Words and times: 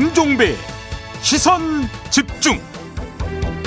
김종배 0.00 0.54
시선 1.20 1.60
집중 2.10 2.56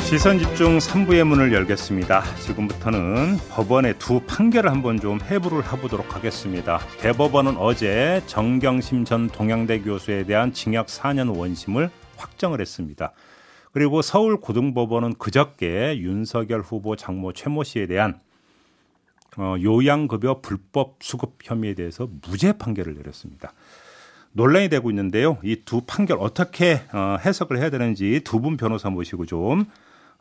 시선 0.01 0.39
집중 0.39 0.79
3부의 0.79 1.23
문을 1.25 1.53
열겠습니다. 1.53 2.23
지금부터는 2.37 3.37
법원의 3.51 3.99
두 3.99 4.19
판결을 4.21 4.71
한번 4.71 4.99
좀 4.99 5.21
해부를 5.21 5.71
해보도록 5.71 6.15
하겠습니다. 6.15 6.79
대법원은 7.01 7.57
어제 7.57 8.23
정경심 8.25 9.05
전 9.05 9.27
동양대 9.27 9.81
교수에 9.81 10.23
대한 10.23 10.53
징역 10.53 10.87
4년 10.87 11.37
원심을 11.37 11.91
확정을 12.17 12.61
했습니다. 12.61 13.11
그리고 13.71 14.01
서울고등법원은 14.01 15.19
그저께 15.19 15.99
윤석열 15.99 16.61
후보 16.61 16.95
장모 16.95 17.33
최모 17.33 17.63
씨에 17.63 17.85
대한 17.85 18.19
어, 19.37 19.55
요양급여 19.61 20.41
불법 20.41 20.97
수급 21.01 21.37
혐의에 21.43 21.75
대해서 21.75 22.07
무죄 22.27 22.53
판결을 22.53 22.95
내렸습니다. 22.95 23.53
논란이 24.33 24.69
되고 24.69 24.89
있는데요. 24.89 25.37
이 25.43 25.55
두 25.63 25.81
판결 25.81 26.17
어떻게 26.19 26.81
어, 26.91 27.17
해석을 27.23 27.57
해야 27.59 27.69
되는지 27.69 28.21
두 28.23 28.39
분 28.39 28.57
변호사 28.57 28.89
모시고 28.89 29.25
좀 29.25 29.65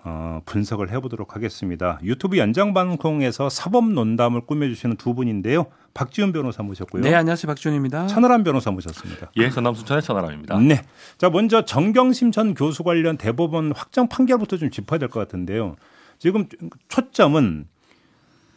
어, 0.04 0.40
분석을 0.46 0.90
해보도록 0.90 1.36
하겠습니다. 1.36 1.98
유튜브 2.02 2.36
연장 2.36 2.74
방송에서 2.74 3.48
사법 3.48 3.88
논담을 3.92 4.40
꾸며주시는 4.42 4.96
두 4.96 5.14
분인데요. 5.14 5.66
박지훈 5.94 6.32
변호사 6.32 6.62
모셨고요. 6.62 7.02
네, 7.02 7.14
안녕하세요. 7.14 7.46
박지훈입니다. 7.48 8.06
천하람 8.08 8.42
변호사 8.44 8.70
모셨습니다. 8.70 9.30
예, 9.36 9.48
전남 9.50 9.74
순천의 9.74 10.02
천하람입니다. 10.02 10.58
네. 10.58 10.82
자, 11.18 11.30
먼저 11.30 11.64
정경심 11.64 12.32
전 12.32 12.54
교수 12.54 12.82
관련 12.82 13.16
대법원 13.16 13.72
확정 13.74 14.08
판결부터 14.08 14.56
좀 14.56 14.70
짚어야 14.70 14.98
될 14.98 15.08
것 15.08 15.20
같은데요. 15.20 15.76
지금 16.18 16.48
초점은 16.88 17.66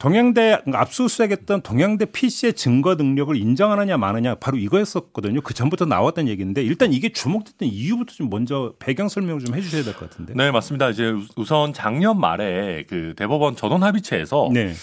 동양대 0.06 0.61
압수수색했던 0.72 1.61
동양대 1.64 2.06
PC의 2.11 2.53
증거 2.53 2.94
능력을 2.94 3.36
인정하느냐 3.36 3.98
마느냐 3.98 4.36
바로 4.36 4.56
이거였었거든요. 4.56 5.42
그 5.42 5.56
전부터 5.56 5.86
나왔던 5.86 6.28
얘기인데 6.28 6.62
일단 6.62 6.94
이게 6.94 7.09
주목됐던 7.09 7.67
이유부터 7.67 8.14
좀 8.14 8.30
먼저 8.30 8.73
배경 8.78 9.09
설명을 9.09 9.44
좀 9.44 9.56
해주셔야 9.56 9.84
될 9.84 9.95
것 9.95 10.08
같은데. 10.08 10.36
네 10.36 10.52
맞습니다. 10.52 10.92
이제 10.92 11.12
우선 11.36 11.73
작년 11.73 12.20
말에 12.20 12.86
그 12.88 13.16
대법원 13.17 13.56
전원 13.56 13.81
합의체에서 13.81 14.52
네. 14.53 14.73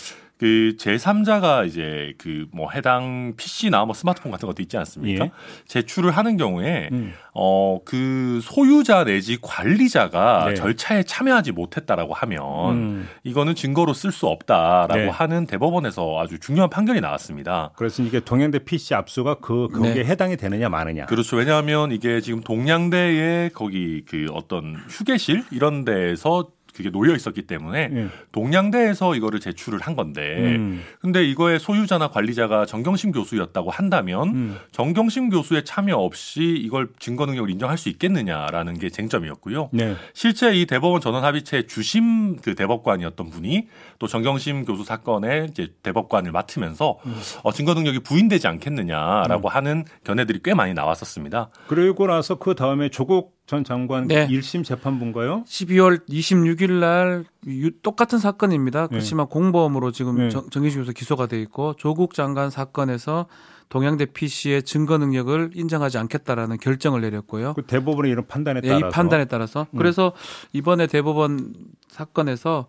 그 0.42 0.74
제3자가 0.78 1.66
이제 1.66 2.14
그 2.18 2.42
뭐 2.52 2.70
해당 2.70 3.34
PC나 3.36 3.84
뭐 3.84 3.94
스마트폰 3.94 4.30
같은 4.30 4.46
것도 4.46 4.62
있지 4.62 4.76
않습니까? 4.76 5.24
예. 5.24 5.30
제출을 5.66 6.10
하는 6.10 6.36
경우에 6.36 6.88
음. 6.92 7.14
어그 7.32 8.40
소유자 8.42 9.04
내지 9.04 9.38
관리자가 9.40 10.46
네. 10.48 10.54
절차에 10.54 11.02
참여하지 11.04 11.52
못했다라고 11.52 12.14
하면 12.14 12.42
음. 12.72 13.08
이거는 13.24 13.54
증거로 13.54 13.94
쓸 13.94 14.12
수 14.12 14.26
없다라고 14.26 14.94
네. 14.94 15.08
하는 15.08 15.46
대법원에서 15.46 16.20
아주 16.20 16.38
중요한 16.38 16.68
판결이 16.68 17.00
나왔습니다. 17.00 17.70
그래서 17.76 18.02
이게 18.02 18.20
동양대 18.20 18.60
PC 18.60 18.94
압수가 18.94 19.36
그 19.36 19.68
거기에 19.68 19.94
네. 19.94 20.04
해당이 20.04 20.36
되느냐 20.36 20.68
마느냐. 20.68 21.06
그렇죠. 21.06 21.36
왜냐하면 21.36 21.92
이게 21.92 22.20
지금 22.20 22.42
동양대의 22.42 23.50
거기 23.50 24.04
그 24.06 24.26
어떤 24.32 24.76
휴게실 24.88 25.44
이런 25.50 25.84
데에서 25.84 26.48
그게 26.74 26.90
놓여 26.90 27.14
있었기 27.14 27.42
때문에 27.42 27.90
예. 27.92 28.08
동양대에서 28.32 29.14
이거를 29.14 29.40
제출을 29.40 29.80
한 29.80 29.94
건데 29.94 30.56
음. 30.56 30.82
근데 31.00 31.24
이거의 31.24 31.60
소유자나 31.60 32.08
관리자가 32.08 32.66
정경심 32.66 33.12
교수였다고 33.12 33.70
한다면 33.70 34.28
음. 34.28 34.58
정경심 34.72 35.30
교수의 35.30 35.64
참여 35.64 35.96
없이 35.96 36.42
이걸 36.42 36.88
증거 36.98 37.26
능력을 37.26 37.50
인정할 37.50 37.78
수 37.78 37.88
있겠느냐라는 37.88 38.78
게 38.78 38.90
쟁점이었고요. 38.90 39.70
네. 39.72 39.94
실제 40.14 40.54
이 40.54 40.66
대법원 40.66 41.00
전원 41.00 41.24
합의체 41.24 41.66
주심 41.66 42.36
그 42.36 42.54
대법관이었던 42.54 43.30
분이 43.30 43.68
또 43.98 44.06
정경심 44.06 44.64
교수 44.64 44.84
사건의 44.84 45.48
이제 45.50 45.68
대법관을 45.82 46.32
맡으면서 46.32 46.98
음. 47.06 47.20
어, 47.42 47.52
증거 47.52 47.74
능력이 47.74 48.00
부인되지 48.00 48.48
않겠느냐라고 48.48 49.48
하는 49.48 49.84
견해들이 50.04 50.40
꽤 50.42 50.54
많이 50.54 50.74
나왔었습니다. 50.74 51.50
그리고 51.66 52.06
나서 52.06 52.36
그 52.36 52.54
다음에 52.54 52.88
조국 52.88 53.41
전 53.52 53.64
장관 53.64 54.08
네. 54.08 54.26
1심 54.28 54.64
재판부인가요? 54.64 55.44
12월 55.46 56.00
26일 56.08 56.70
날 56.80 57.24
유- 57.46 57.70
똑같은 57.82 58.18
사건입니다. 58.18 58.86
그렇지만 58.86 59.26
공범으로 59.26 59.90
지금 59.92 60.16
네. 60.16 60.30
정, 60.30 60.48
정기식 60.48 60.78
교수 60.80 60.94
기소가 60.94 61.26
돼 61.26 61.38
있고 61.42 61.74
조국 61.76 62.14
장관 62.14 62.48
사건에서 62.48 63.26
동양대 63.68 64.06
PC의 64.06 64.62
증거 64.62 64.96
능력을 64.96 65.50
인정하지 65.54 65.98
않겠다라는 65.98 66.56
결정을 66.60 67.02
내렸고요. 67.02 67.52
그 67.52 67.60
대법원의 67.66 68.10
이런 68.10 68.26
판단에 68.26 68.62
네, 68.62 68.68
따라서 68.68 68.86
이 68.86 68.90
판단에 68.90 69.24
따라서 69.26 69.66
음. 69.72 69.76
그래서 69.78 70.12
이번에 70.54 70.86
대법원 70.86 71.52
사건에서 71.88 72.64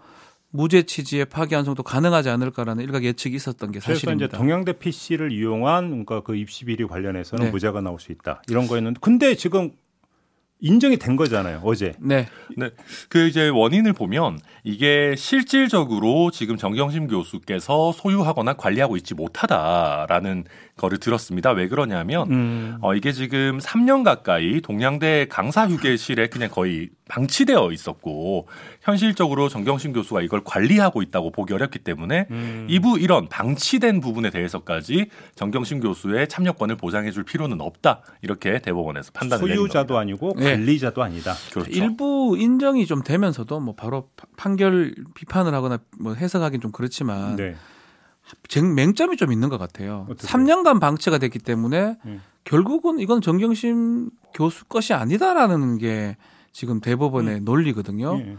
무죄 0.50 0.84
취지의 0.84 1.26
파기 1.26 1.56
환송도 1.56 1.82
가능하지 1.84 2.30
않을까라는 2.30 2.84
일각 2.84 3.06
예측이 3.06 3.38
있었던 3.38 3.72
게 3.72 3.80
그래서 3.80 3.94
이제 3.94 4.00
사실입니다. 4.02 4.38
동양대 4.38 4.74
PC를 4.74 5.32
이용한 5.32 5.90
그러니까 5.92 6.20
그 6.24 6.36
입시 6.36 6.66
비리 6.66 6.86
관련해서는 6.86 7.46
네. 7.46 7.52
무죄가 7.52 7.80
나올 7.80 8.02
수 8.02 8.12
있다 8.12 8.42
이런 8.50 8.68
거였는데 8.68 9.00
근데 9.02 9.36
지금 9.36 9.72
인정이 10.64 10.96
된 10.98 11.18
거잖아요 11.18 11.62
어제. 11.64 11.94
네, 12.00 12.26
네. 12.56 12.70
그 13.10 13.28
이제 13.28 13.50
원인을 13.50 13.92
보면 13.92 14.40
이게 14.64 15.14
실질적으로 15.18 16.32
지금 16.32 16.56
정경심 16.56 17.08
교수께서 17.08 17.92
소유하거나 17.92 18.54
관리하고 18.54 18.96
있지 18.96 19.14
못하다라는 19.14 20.46
거를 20.78 21.00
들었습니다. 21.00 21.52
왜 21.52 21.68
그러냐면 21.68 22.32
음. 22.32 22.78
어 22.82 22.96
이게 22.96 23.12
지금 23.12 23.60
3년 23.60 24.06
가까이 24.06 24.62
동양대 24.62 25.28
강사 25.30 25.68
휴게실에 25.68 26.28
그냥 26.28 26.50
거의 26.50 26.90
방치되어 27.14 27.72
있었고 27.72 28.48
현실적으로 28.82 29.48
정경심 29.48 29.94
교수가 29.94 30.22
이걸 30.24 30.42
관리하고 30.44 31.04
있다고 31.04 31.32
보기 31.32 31.54
어렵기 31.54 31.80
때문에 31.80 32.26
음. 32.32 32.66
이부 32.70 32.98
이런 33.00 33.30
방치된 33.30 34.00
부분에 34.02 34.32
대해서까지 34.32 35.10
정경심 35.36 35.80
교수의 35.82 36.28
참여권을 36.28 36.76
보장해 36.78 37.12
줄 37.12 37.24
필요는 37.24 37.62
없다. 37.62 38.02
이렇게 38.24 38.60
대법원에서 38.62 39.12
판단을 39.14 39.48
소유자도. 39.48 39.98
아니고 39.98 40.34
네. 40.38 40.56
관리자도 40.56 41.04
아니다. 41.04 41.34
그렇죠. 41.52 41.70
일부 41.70 42.36
인정이 42.40 42.88
좀 42.88 43.04
되면서도 43.04 43.60
뭐 43.60 43.76
바로 43.76 44.10
파- 44.16 44.26
판결 44.36 44.96
비판을 45.14 45.54
하거나 45.54 45.78
뭐 46.00 46.16
해석하기는 46.16 46.62
좀 46.62 46.72
그렇지만 46.72 47.36
네. 47.36 47.56
쟁- 48.48 48.74
맹점이 48.74 49.18
좀 49.18 49.32
있는 49.32 49.50
것 49.50 49.60
같아요. 49.60 50.08
어떠세요? 50.10 50.32
3년간 50.32 50.80
방치가 50.80 51.20
됐기 51.20 51.38
때문에 51.40 51.98
음. 52.06 52.22
결국은 52.44 52.98
이건 53.00 53.22
정경심 53.22 54.10
교수 54.34 54.66
것이 54.66 54.94
아니다라는 54.96 55.78
게 55.78 56.18
지금 56.54 56.80
대법원의 56.80 57.42
논리거든요. 57.42 58.18
예. 58.20 58.38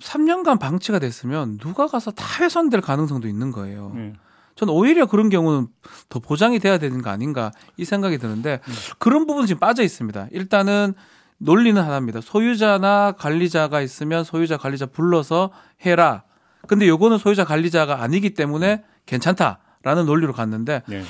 3년간 0.00 0.58
방치가 0.58 0.98
됐으면 0.98 1.58
누가 1.58 1.86
가서 1.86 2.10
다 2.10 2.42
훼손될 2.42 2.80
가능성도 2.80 3.28
있는 3.28 3.52
거예요. 3.52 3.92
예. 3.96 4.14
전 4.56 4.68
오히려 4.70 5.06
그런 5.06 5.28
경우는 5.28 5.68
더 6.08 6.18
보장이 6.18 6.58
돼야 6.58 6.78
되는 6.78 7.00
거 7.00 7.10
아닌가 7.10 7.52
이 7.76 7.84
생각이 7.84 8.18
드는데 8.18 8.60
음. 8.66 8.72
그런 8.98 9.26
부분은 9.26 9.46
지금 9.46 9.60
빠져 9.60 9.84
있습니다. 9.84 10.28
일단은 10.32 10.94
논리는 11.36 11.80
하나입니다. 11.80 12.20
소유자나 12.20 13.12
관리자가 13.12 13.80
있으면 13.82 14.24
소유자 14.24 14.56
관리자 14.56 14.86
불러서 14.86 15.52
해라. 15.82 16.24
근데 16.66 16.88
요거는 16.88 17.18
소유자 17.18 17.44
관리자가 17.44 18.02
아니기 18.02 18.34
때문에 18.34 18.82
괜찮다라는 19.06 20.06
논리로 20.06 20.32
갔는데 20.32 20.82
네. 20.88 21.04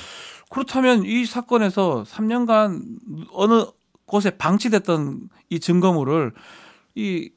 그렇다면 0.51 1.03
이 1.05 1.25
사건에서 1.25 2.03
3년간 2.07 2.81
어느 3.31 3.65
곳에 4.09 4.31
방치됐던 4.31 5.29
이 5.49 5.59
증거물을 5.59 6.33
이 6.95 7.29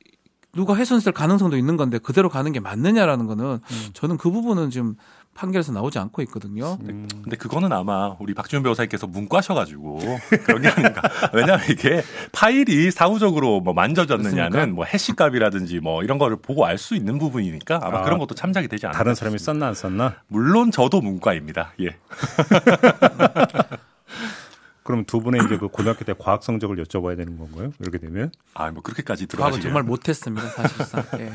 누가 0.55 0.75
훼손될 0.77 1.13
가능성도 1.15 1.57
있는 1.57 1.77
건데 1.79 1.99
그대로 1.99 2.29
가는 2.29 2.53
게 2.53 2.61
맞느냐라는 2.61 3.27
거는 3.27 3.61
저는 3.95 4.19
그 4.19 4.31
부분은 4.31 4.69
지금 4.71 4.97
판결에서 5.35 5.73
나오지 5.73 5.99
않고 5.99 6.21
있거든요. 6.25 6.77
음. 6.83 7.09
근데 7.23 7.39
그거는 7.39 7.73
아마 7.73 8.15
우리 8.21 8.35
박지훈 8.35 8.63
변호사님께서 8.63 9.07
문과셔가지고 9.07 9.99
그런 10.45 10.61
게 10.61 10.69
아닌가. 10.69 11.01
왜냐하면 11.33 11.65
이게 11.71 12.03
파일이 12.33 12.91
사후적으로 12.91 13.61
뭐 13.61 13.73
만져졌느냐는 13.73 14.51
그렇습니까? 14.51 14.75
뭐 14.77 14.85
해시값이라든지 14.85 15.81
뭐 15.81 16.03
이런 16.03 16.19
거를 16.19 16.37
보고 16.37 16.67
알 16.67 16.77
수 16.77 16.95
있는 16.97 17.19
부분이니까 17.19 17.81
아마 17.83 18.01
아, 18.01 18.03
그런 18.03 18.19
것도 18.19 18.35
참작이 18.35 18.69
되지 18.69 18.85
않을까. 18.87 18.99
다른 18.99 19.15
사람이 19.15 19.39
썼나 19.39 19.69
안 19.69 19.75
썼나? 19.75 20.17
물론 20.29 20.71
저도 20.71 21.01
문과입니다. 21.01 21.73
예. 21.81 21.97
그럼 24.83 25.05
두 25.05 25.21
분의 25.21 25.43
이제 25.45 25.57
그 25.59 25.69
고등학교 25.69 26.05
때 26.05 26.13
과학 26.19 26.43
성적을 26.43 26.77
여쭤봐야 26.77 27.17
되는 27.17 27.39
건가요? 27.39 27.73
이렇게 27.79 27.99
되면 27.99 28.33
아, 28.55 28.71
뭐 28.71 28.83
그렇게까지 28.83 29.27
과학을 29.27 29.61
들어가시면 29.61 29.63
정말 29.63 29.83
못했습니다. 29.85 30.49
사실상 30.49 31.05
예. 31.21 31.33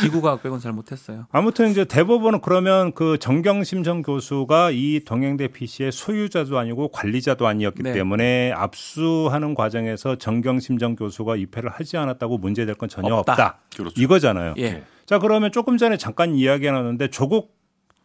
지구과학 0.00 0.42
빼고는 0.42 0.60
잘 0.60 0.72
못했어요. 0.72 1.26
아무튼 1.32 1.70
이제 1.70 1.84
대법원은 1.84 2.40
그러면 2.42 2.92
그 2.92 3.18
정경심 3.18 3.82
전 3.82 4.02
교수가 4.02 4.72
이 4.72 5.00
동양대 5.04 5.48
PC의 5.48 5.90
소유자도 5.92 6.58
아니고 6.58 6.88
관리자도 6.88 7.46
아니었기 7.46 7.82
네. 7.82 7.92
때문에 7.94 8.52
압수하는 8.52 9.54
과정에서 9.54 10.16
정경심 10.16 10.78
전 10.78 10.94
교수가 10.94 11.36
입회를 11.36 11.70
하지 11.70 11.96
않았다고 11.96 12.38
문제될 12.38 12.74
건 12.74 12.88
전혀 12.88 13.14
없다. 13.14 13.32
없다. 13.32 13.58
그렇죠. 13.74 14.00
이거잖아요. 14.00 14.54
예. 14.58 14.84
자 15.06 15.18
그러면 15.18 15.50
조금 15.50 15.78
전에 15.78 15.96
잠깐 15.96 16.34
이야기 16.34 16.66
나눴는데 16.66 17.08
조국 17.08 17.61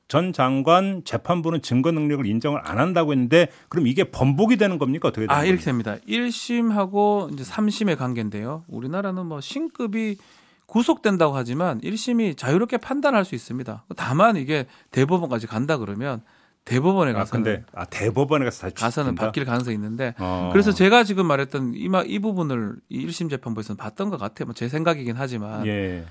전 0.07 0.31
장관 0.31 1.04
재판부는 1.04 1.62
증거 1.62 1.92
능력을 1.92 2.25
인정을 2.25 2.62
안 2.63 2.80
한다고 2.80 3.12
했는데 3.12 3.50
그럼 3.68 3.88
이게 3.88 4.06
번복이 4.06 4.56
되는 4.57 4.77
겁니까 4.77 5.09
어떻게 5.09 5.27
되는 5.27 5.36
아, 5.36 5.44
이렇게 5.44 5.65
겁니까? 5.65 5.95
됩니다. 5.95 6.06
1심하고 6.07 7.33
이제 7.33 7.44
3심의 7.44 7.98
관계인데요. 7.98 8.63
우리나라는 8.68 9.25
뭐 9.25 9.42
신급이 9.42 10.18
구속된다고 10.65 11.36
하지만 11.36 11.80
1심이 11.81 12.38
자유롭게 12.38 12.77
판단할 12.77 13.25
수 13.25 13.36
있습니다. 13.36 13.86
다만 13.95 14.36
이게 14.38 14.65
대법원까지 14.92 15.48
간다 15.48 15.77
그러면 15.77 16.21
대법원에 16.65 17.12
아 17.12 17.15
가서는 17.19 17.44
근데 17.44 17.65
아 17.74 17.86
대법원에 17.86 18.44
가서 18.45 18.63
다시 18.63 18.75
가서는? 18.75 19.15
바뀔 19.15 19.45
가능성이 19.45 19.75
있는데 19.75 20.13
어. 20.19 20.50
그래서 20.51 20.74
제가 20.74 21.06
지금 21.06 21.25
말했던 21.25 21.74
이, 21.75 21.88
마- 21.88 22.04
이 22.04 22.19
부분을 22.19 22.75
이 22.89 23.06
1심 23.07 23.30
재판부에서는 23.30 23.77
봤던 23.77 24.09
것 24.09 24.18
같아요. 24.18 24.45
뭐 24.48 24.54
제 24.54 24.68
생각이긴 24.68 25.15
하지만 25.18 25.65
예. 25.68 26.06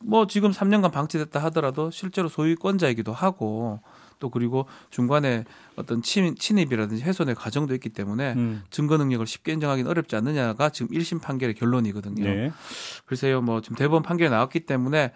뭐 0.00 0.26
지금 0.26 0.50
3년간 0.50 0.92
방치됐다 0.92 1.42
하더라도 1.44 1.90
실제로 1.90 2.28
소유권자이기도 2.28 3.12
하고 3.12 3.80
또 4.18 4.30
그리고 4.30 4.66
중간에 4.90 5.44
어떤 5.76 6.02
침, 6.02 6.34
침입이라든지 6.34 7.02
훼손의 7.02 7.34
과정도 7.34 7.74
있기 7.74 7.88
때문에 7.90 8.34
음. 8.34 8.62
증거 8.70 8.96
능력을 8.96 9.24
쉽게 9.26 9.52
인정하기는 9.52 9.88
어렵지 9.88 10.16
않느냐가 10.16 10.70
지금 10.70 10.94
1심 10.96 11.20
판결의 11.20 11.54
결론이거든요. 11.54 12.24
예. 12.24 12.52
글쎄요, 13.06 13.40
뭐 13.40 13.60
지금 13.60 13.76
대법원 13.76 14.02
판결이 14.02 14.30
나왔기 14.30 14.60
때문에 14.60 15.12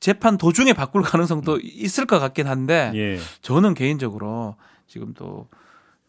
재판 0.00 0.38
도중에 0.38 0.72
바꿀 0.72 1.02
가능성도 1.02 1.58
있을 1.62 2.06
것 2.06 2.18
같긴 2.18 2.46
한데 2.46 2.92
예. 2.94 3.18
저는 3.42 3.74
개인적으로 3.74 4.56
지금 4.86 5.12
또 5.14 5.48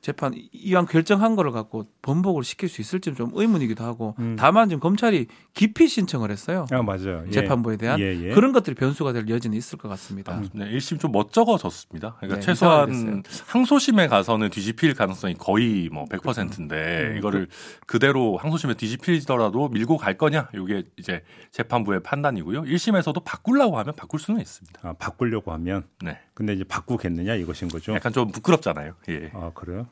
재판 0.01 0.33
이왕 0.51 0.87
결정한 0.87 1.35
거를 1.35 1.51
갖고 1.51 1.85
번복을 2.01 2.43
시킬 2.43 2.69
수 2.69 2.81
있을지 2.81 3.13
좀 3.13 3.29
의문이기도 3.33 3.83
하고 3.83 4.15
음. 4.17 4.35
다만 4.37 4.67
지금 4.67 4.79
검찰이 4.79 5.27
기피 5.53 5.87
신청을 5.87 6.31
했어요. 6.31 6.65
아 6.71 6.81
맞아요. 6.81 7.23
예. 7.27 7.31
재판부에 7.31 7.77
대한 7.77 7.99
예, 7.99 8.05
예. 8.05 8.33
그런 8.33 8.51
것들이 8.51 8.75
변수가 8.75 9.13
될 9.13 9.29
여지는 9.29 9.55
있을 9.55 9.77
것 9.77 9.89
같습니다. 9.89 10.41
네, 10.53 10.71
1심 10.71 10.99
좀 10.99 11.11
멋쩍어졌습니다. 11.11 12.15
그러니까 12.17 12.39
네, 12.39 12.45
최소한 12.45 13.23
항소심에 13.45 14.07
가서는 14.07 14.49
뒤집힐 14.49 14.95
가능성이 14.95 15.35
거의 15.35 15.89
뭐 15.91 16.05
100%인데 16.05 17.11
음. 17.11 17.17
이거를 17.17 17.47
그대로 17.85 18.37
항소심에 18.37 18.73
뒤집히더라도 18.73 19.69
밀고 19.69 19.97
갈 19.97 20.17
거냐? 20.17 20.49
이게 20.55 20.83
이제 20.97 21.21
재판부의 21.51 22.01
판단이고요. 22.01 22.63
1심에서도 22.63 23.23
바꾸려고 23.23 23.77
하면 23.77 23.93
바꿀 23.95 24.19
수는 24.19 24.41
있습니다. 24.41 24.79
아, 24.81 24.93
바꾸려고 24.93 25.51
하면 25.53 25.83
네. 26.03 26.19
근데 26.41 26.53
이제 26.53 26.63
바꾸겠느냐 26.63 27.35
이것인 27.35 27.69
거죠. 27.69 27.93
약간 27.93 28.11
좀 28.11 28.31
부끄럽잖아요. 28.31 28.95
예. 29.09 29.29
아 29.35 29.51
그래요? 29.53 29.85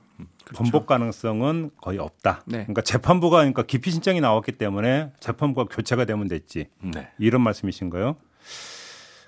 그렇죠. 0.43 0.63
번복 0.63 0.87
가능성은 0.87 1.69
거의 1.79 1.99
없다. 1.99 2.41
네. 2.47 2.63
그러니까 2.63 2.81
재판부가 2.81 3.37
그러니까 3.37 3.61
기피 3.61 3.91
신청이 3.91 4.19
나왔기 4.19 4.53
때문에 4.53 5.11
재판부가 5.19 5.71
교체가 5.71 6.05
되면 6.05 6.27
됐지. 6.27 6.69
네. 6.81 7.11
이런 7.19 7.43
말씀이신가요? 7.43 8.15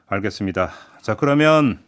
알겠습니다. 0.07 0.71
자 1.03 1.15
그러면 1.15 1.83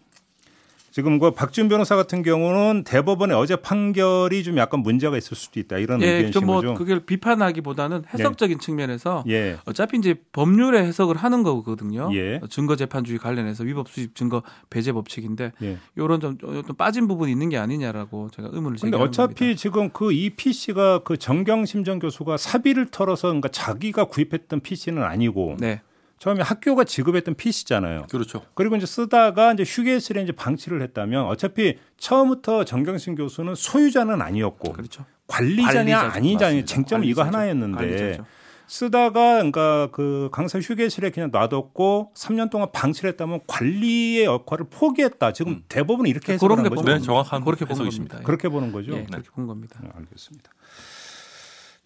지금 0.94 1.20
그 1.20 1.32
박준 1.32 1.70
변호사 1.70 1.96
같은 1.98 2.22
경우는 2.22 2.84
대법원의 2.84 3.36
어제 3.36 3.58
판결이 3.58 4.44
좀 4.44 4.58
약간 4.58 4.80
문제가 4.82 5.18
있을 5.18 5.36
수도 5.36 5.60
있다 5.60 5.80
이런 5.80 6.02
예, 6.02 6.08
의견이신 6.08 6.32
좀뭐 6.34 6.62
거죠? 6.62 6.74
그걸 6.76 7.00
비판하기보다는 7.02 8.04
해석적인 8.14 8.60
측면에서 8.60 9.26
예. 9.28 9.58
어차피 9.66 9.98
이제 9.98 10.16
법률의 10.32 10.86
해석을 10.86 11.18
하는 11.18 11.44
거거든요. 11.44 12.10
예. 12.14 12.40
증거 12.50 12.76
재판주의 12.76 13.20
관련해서 13.20 13.64
위법 13.64 13.90
수집 13.90 14.16
증거 14.16 14.44
배제 14.70 14.92
법칙인데 14.94 15.52
예. 15.64 15.78
이런 15.98 16.20
좀, 16.22 16.38
좀 16.38 16.64
빠진 16.78 17.08
부분이 17.08 17.32
있는 17.32 17.50
게 17.50 17.58
아니냐라고 17.58 18.30
제가 18.30 18.50
의문을 18.52 18.78
근데 18.78 18.92
제기하는 18.92 19.08
어차피 19.08 19.36
겁니다. 19.36 19.60
지금 19.60 19.90
그 19.90 20.14
이 20.14 20.30
PC가 20.30 21.00
그 21.00 21.18
정경심 21.18 21.84
전 21.84 21.98
교수가 22.00 22.38
사비를 22.38 22.92
털어서 22.92 23.28
그러니까 23.30 23.50
자기가 23.50 24.06
구입했던 24.06 24.60
PC는 24.60 25.02
아니고 25.02 25.58
네. 25.60 25.82
처음에 26.24 26.42
학교가 26.42 26.86
지급했던 26.86 27.36
PC잖아요. 27.36 28.06
그렇죠. 28.10 28.44
그리고 28.54 28.78
이제 28.78 28.86
쓰다가 28.86 29.52
이제 29.52 29.64
휴게실에 29.64 30.24
이제 30.24 30.32
방치를 30.32 30.82
했다면 30.82 31.26
어차피 31.26 31.78
처음부터 31.98 32.64
정경심 32.64 33.16
교수는 33.16 33.56
소유자는 33.56 34.22
아니었고 34.22 34.72
그렇죠. 34.72 35.04
관리자냐 35.28 36.04
맞습니다. 36.04 36.64
쟁점은 36.64 37.08
이거. 37.08 37.24
하나였는데 37.24 37.76
관리자죠. 37.76 38.26
쓰다가 38.68 39.34
그러니까 39.36 39.90
그 39.92 40.30
강서 40.32 40.62
휴게실에 40.62 41.10
그냥 41.10 41.30
놔뒀고 41.30 42.14
3년 42.16 42.50
동안 42.50 42.70
방치를 42.72 43.10
했다면 43.10 43.42
관리의 43.46 44.24
역할을 44.24 44.68
포기했다. 44.70 45.34
지금 45.34 45.64
대법원은 45.68 46.10
이렇게 46.10 46.38
그런 46.38 46.60
해석을 46.60 46.64
게한 46.64 46.70
거죠. 46.70 46.84
보는 46.84 47.00
네, 47.00 47.06
정확한 47.06 47.44
그렇게 47.44 47.66
본 47.66 47.72
해석이십니다. 47.74 48.14
겁니다. 48.14 48.26
그렇게 48.26 48.48
보는 48.48 48.72
거죠. 48.72 48.94
예, 48.94 49.04
그렇게 49.04 49.30
본 49.30 49.46
겁니다. 49.46 49.78
네, 49.84 49.90
알겠습니다. 49.94 50.52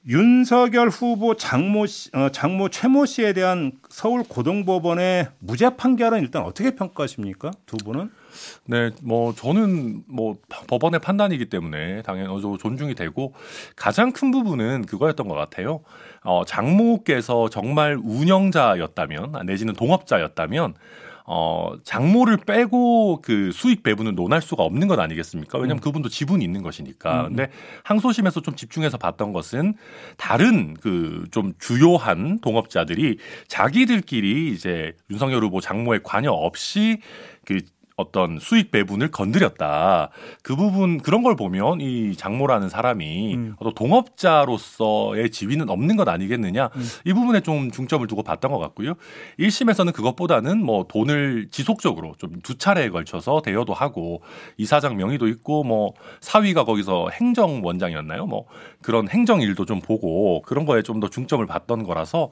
윤석열 0.07 0.87
후보 0.87 1.35
장모 1.35 1.85
씨, 1.85 2.09
어, 2.15 2.29
장모 2.29 2.69
최모 2.69 3.05
씨에 3.05 3.33
대한 3.33 3.73
서울 3.89 4.23
고등법원의 4.23 5.27
무죄 5.39 5.75
판결은 5.75 6.21
일단 6.21 6.43
어떻게 6.43 6.75
평가하십니까? 6.75 7.51
두 7.65 7.75
분은? 7.75 8.09
네, 8.65 8.91
뭐 9.01 9.33
저는 9.33 10.03
뭐 10.07 10.37
법원의 10.67 11.01
판단이기 11.01 11.49
때문에 11.49 12.03
당연히 12.03 12.29
어느 12.29 12.41
정도 12.41 12.57
존중이 12.57 12.95
되고 12.95 13.33
가장 13.75 14.13
큰 14.13 14.31
부분은 14.31 14.85
그거였던 14.85 15.27
것 15.27 15.35
같아요. 15.35 15.81
어, 16.23 16.45
장모께서 16.45 17.49
정말 17.49 17.97
운영자였다면 18.01 19.45
내지는 19.45 19.73
동업자였다면 19.73 20.75
어, 21.29 21.73
장모를 21.83 22.37
빼고 22.37 23.21
그 23.21 23.51
수익 23.51 23.83
배분을 23.83 24.15
논할 24.15 24.41
수가 24.41 24.63
없는 24.63 24.87
것 24.87 24.99
아니겠습니까? 24.99 25.57
왜냐하면 25.59 25.81
그분도 25.81 26.09
지분이 26.09 26.43
있는 26.43 26.63
것이니까. 26.63 27.27
근데 27.27 27.49
항소심에서 27.83 28.41
좀 28.41 28.55
집중해서 28.55 28.97
봤던 28.97 29.33
것은 29.33 29.75
다른 30.17 30.73
그 30.73 31.27
좀 31.31 31.53
주요한 31.59 32.39
동업자들이 32.39 33.17
자기들끼리 33.47 34.51
이제 34.51 34.93
윤석열 35.09 35.43
후보 35.43 35.61
장모의 35.61 36.01
관여 36.03 36.31
없이 36.31 36.99
그 37.45 37.59
어떤 37.97 38.37
수익 38.39 38.69
배분을 38.71 39.09
건드렸다. 39.09 40.09
그 40.43 40.55
부분 40.55 40.99
그런 40.99 41.23
걸 41.23 41.35
보면 41.35 41.81
이 41.81 42.15
장모라는 42.15 42.69
사람이 42.69 43.35
음. 43.35 43.55
어떤 43.57 43.73
동업자로서의 43.73 45.31
지위는 45.31 45.69
없는 45.69 45.95
것 45.95 46.07
아니겠느냐. 46.07 46.69
이 47.05 47.13
부분에 47.13 47.41
좀 47.41 47.71
중점을 47.71 48.05
두고 48.07 48.21
봤던 48.23 48.51
것 48.51 48.59
같고요. 48.59 48.93
1심에서는 49.39 49.93
그것보다는 49.93 50.63
뭐 50.63 50.85
돈을 50.87 51.47
지속적으로 51.51 52.13
좀 52.17 52.37
두 52.43 52.55
차례에 52.57 52.89
걸쳐서 52.89 53.41
대여도 53.41 53.73
하고 53.73 54.21
이사장 54.57 54.95
명의도 54.95 55.27
있고 55.29 55.63
뭐 55.63 55.93
사위가 56.21 56.63
거기서 56.65 57.09
행정원장이었나요? 57.11 58.27
뭐 58.27 58.45
그런 58.83 59.09
행정 59.09 59.41
일도 59.41 59.65
좀 59.65 59.79
보고 59.81 60.41
그런 60.43 60.65
거에 60.65 60.81
좀 60.83 60.97
더 60.99 61.09
중점을 61.09 61.45
봤던 61.45 61.83
거라서 61.83 62.31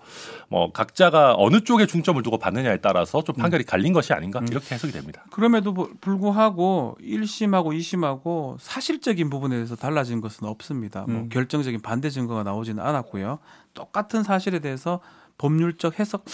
뭐 0.49 0.71
각자가 0.71 1.35
어느 1.37 1.61
쪽에 1.61 1.85
중점을 1.85 2.21
두고 2.23 2.37
봤느냐에 2.39 2.77
따라서 2.77 3.23
좀 3.23 3.35
판결이 3.35 3.63
갈린 3.63 3.93
것이 3.93 4.11
아닌가 4.13 4.41
이렇게 4.49 4.73
해석이 4.73 4.91
됩니다. 4.93 5.23
그 5.31 5.39
럼에도 5.55 5.73
부- 5.73 5.93
불구하고 6.01 6.97
1심하고 7.01 7.77
2심하고 7.77 8.57
사실적인 8.59 9.29
부분에 9.29 9.55
대해서 9.55 9.75
달라진 9.75 10.21
것은 10.21 10.47
없습니다. 10.47 11.01
뭐 11.07 11.21
음. 11.21 11.29
결정적인 11.29 11.81
반대 11.81 12.09
증거가 12.09 12.43
나오지는 12.43 12.83
않았고요. 12.83 13.39
똑같은 13.73 14.23
사실에 14.23 14.59
대해서 14.59 14.99
법률적 15.37 15.99
해석, 15.99 16.25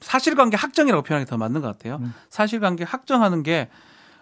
사실관계 0.00 0.56
확정이라고 0.56 1.02
표현하기 1.02 1.28
더 1.30 1.36
맞는 1.36 1.60
것 1.60 1.66
같아요. 1.68 1.96
음. 2.00 2.14
사실관계 2.30 2.84
확정하는 2.84 3.42
게 3.42 3.68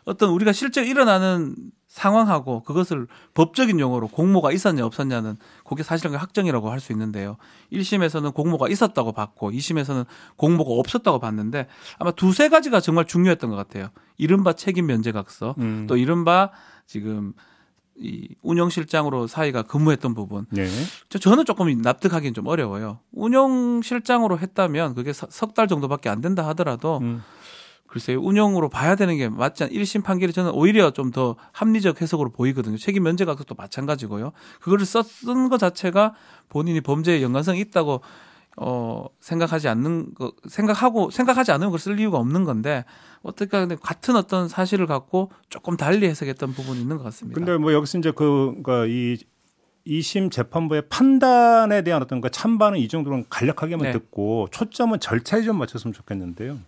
어떤 0.09 0.31
우리가 0.31 0.53
실제 0.53 0.83
일어나는 0.85 1.55
상황하고 1.87 2.63
그것을 2.63 3.07
법적인 3.35 3.81
용어로 3.81 4.09
공모가 4.09 4.53
있었냐 4.53 4.85
없었냐는 4.87 5.37
그게 5.67 5.83
사실관계 5.83 6.17
확정이라고 6.19 6.71
할 6.71 6.81
수 6.81 6.93
있는데요. 6.93 7.37
1심에서는 7.73 8.33
공모가 8.35 8.69
있었다고 8.69 9.13
봤고 9.13 9.51
2심에서는 9.53 10.07
공모가 10.37 10.71
없었다고 10.73 11.19
봤는데 11.19 11.67
아마 11.99 12.11
두세 12.11 12.49
가지가 12.49 12.81
정말 12.81 13.05
중요했던 13.07 13.51
것 13.51 13.57
같아요. 13.57 13.89
이른바 14.17 14.53
책임 14.53 14.87
면제각서 14.87 15.55
음. 15.59 15.87
또 15.89 15.97
이른바 15.97 16.51
지금 16.87 17.33
이 17.97 18.29
운영실장으로 18.43 19.27
사이가 19.27 19.63
근무했던 19.63 20.15
부분. 20.15 20.47
네. 20.51 20.69
저- 21.09 21.19
저는 21.19 21.45
조금 21.45 21.67
납득하기는 21.83 22.33
좀 22.33 22.47
어려워요. 22.47 23.01
운영실장으로 23.13 24.39
했다면 24.39 24.95
그게 24.95 25.13
석 25.13 25.55
달 25.55 25.67
정도밖에 25.69 26.09
안 26.09 26.21
된다 26.21 26.47
하더라도 26.49 26.99
음. 26.99 27.23
글쎄요, 27.89 28.21
운영으로 28.21 28.69
봐야 28.69 28.95
되는 28.95 29.17
게 29.17 29.29
맞지 29.29 29.65
않, 29.65 29.71
1심 29.71 30.05
판결이 30.05 30.33
저는 30.33 30.53
오히려 30.53 30.91
좀 30.93 31.11
더 31.11 31.37
합리적 31.53 32.03
해석으로 32.03 32.31
보이거든요. 32.31 32.77
책임 32.77 33.03
면제각서도 33.03 33.55
마찬가지고요. 33.55 34.33
그거를 34.61 34.85
썼은 34.85 35.49
것 35.49 35.59
자체가 35.59 36.15
본인이 36.51 36.83
범죄에 36.83 37.23
연관성이 37.23 37.61
있다고 37.61 38.03
어, 38.61 39.07
생각하지 39.21 39.69
않는 39.69 40.15
거, 40.15 40.33
생각하고, 40.49 41.11
생각하지 41.11 41.53
않으면 41.53 41.69
그걸 41.69 41.79
쓸 41.79 41.99
이유가 42.01 42.19
없는 42.19 42.43
건데, 42.45 42.85
어떻게 43.23 43.51
근데 43.51 43.77
같은 43.77 44.17
어떤 44.17 44.49
사실을 44.49 44.87
갖고 44.87 45.31
조금 45.49 45.77
달리 45.77 46.07
해석했던 46.09 46.53
부분이 46.53 46.81
있는 46.81 46.99
것 46.99 47.05
같습니다. 47.05 47.39
근데 47.39 47.57
뭐 47.57 47.73
여기서 47.73 47.99
이제 47.99 48.11
그, 48.11 48.55
그러니까 48.63 48.87
이 48.87 49.17
이심 49.85 50.29
재판부의 50.29 50.89
판단에 50.91 51.83
대한 51.83 52.03
어떤 52.03 52.21
그 52.21 52.31
찬반은 52.31 52.79
이 52.79 52.89
정도는 52.89 53.25
간략하게만 53.31 53.87
네. 53.87 53.93
듣고 53.93 54.49
초점은 54.51 55.01
절차에 55.01 55.43
좀 55.43 55.57
맞췄으면 55.57 55.95
좋겠는데요. 55.95 56.59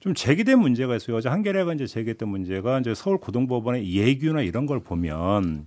좀 0.00 0.14
제기된 0.14 0.58
문제가 0.58 0.96
있어요. 0.96 1.16
어제 1.16 1.28
한겨레가 1.28 1.74
이제 1.74 1.86
제기했던 1.86 2.28
문제가 2.28 2.78
이제 2.78 2.94
서울 2.94 3.18
고등법원의 3.18 3.92
예규나 3.94 4.42
이런 4.42 4.66
걸 4.66 4.80
보면 4.80 5.66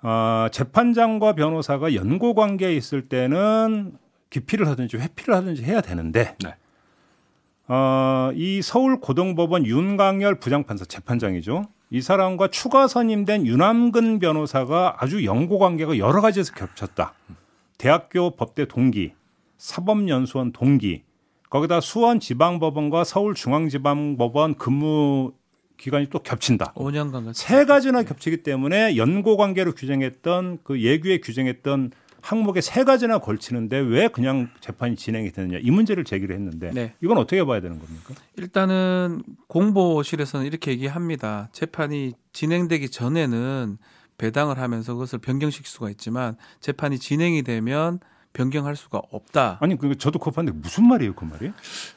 아, 0.00 0.48
재판장과 0.52 1.34
변호사가 1.34 1.94
연고 1.94 2.34
관계에 2.34 2.74
있을 2.74 3.08
때는 3.08 3.96
기피를 4.30 4.68
하든지 4.68 4.96
회피를 4.96 5.34
하든지 5.34 5.62
해야 5.64 5.80
되는데 5.80 6.36
네. 6.42 6.54
어, 7.68 8.30
이 8.34 8.60
서울 8.62 9.00
고등법원 9.00 9.66
윤강열 9.66 10.38
부장판사 10.40 10.84
재판장이죠. 10.84 11.66
이 11.90 12.00
사람과 12.00 12.48
추가 12.48 12.86
선임된 12.88 13.46
윤함근 13.46 14.18
변호사가 14.18 14.96
아주 14.98 15.24
연고 15.24 15.58
관계가 15.58 15.98
여러 15.98 16.20
가지에서 16.20 16.52
겹쳤다. 16.52 17.14
대학교 17.78 18.36
법대 18.36 18.66
동기, 18.66 19.12
사법연수원 19.56 20.52
동기, 20.52 21.04
거기다 21.54 21.80
수원 21.80 22.18
지방법원과 22.18 23.04
서울 23.04 23.36
중앙지방법원 23.36 24.56
근무 24.56 25.34
기간이 25.76 26.08
또 26.10 26.18
겹친다. 26.18 26.72
5년간 26.74 27.32
세 27.32 27.64
가지나 27.64 28.02
겹치기 28.02 28.42
때문에 28.42 28.96
연고 28.96 29.36
관계로 29.36 29.72
규정했던 29.72 30.58
그 30.64 30.82
예규에 30.82 31.20
규정했던 31.20 31.92
항목에 32.20 32.60
세 32.60 32.82
가지나 32.82 33.18
걸치는데 33.18 33.78
왜 33.78 34.08
그냥 34.08 34.48
재판이 34.60 34.96
진행이 34.96 35.30
되느냐 35.30 35.58
이 35.62 35.70
문제를 35.70 36.02
제기를 36.02 36.34
했는데 36.34 36.72
네. 36.72 36.94
이건 37.00 37.18
어떻게 37.18 37.44
봐야 37.44 37.60
되는 37.60 37.78
겁니까? 37.78 38.14
일단은 38.36 39.22
공보실에서는 39.46 40.46
이렇게 40.46 40.72
얘기합니다. 40.72 41.50
재판이 41.52 42.14
진행되기 42.32 42.90
전에는 42.90 43.78
배당을 44.18 44.58
하면서 44.58 44.94
그것을 44.94 45.20
변경시킬 45.20 45.68
수가 45.68 45.90
있지만 45.90 46.36
재판이 46.58 46.98
진행이 46.98 47.44
되면 47.44 48.00
변경할 48.34 48.76
수가 48.76 49.00
없다. 49.10 49.56
아니 49.62 49.78
그 49.78 49.96
저도 49.96 50.18
그거 50.18 50.32
봤는데 50.32 50.58
무슨 50.58 50.86
말이에요 50.86 51.14
그 51.14 51.24
말이? 51.24 51.52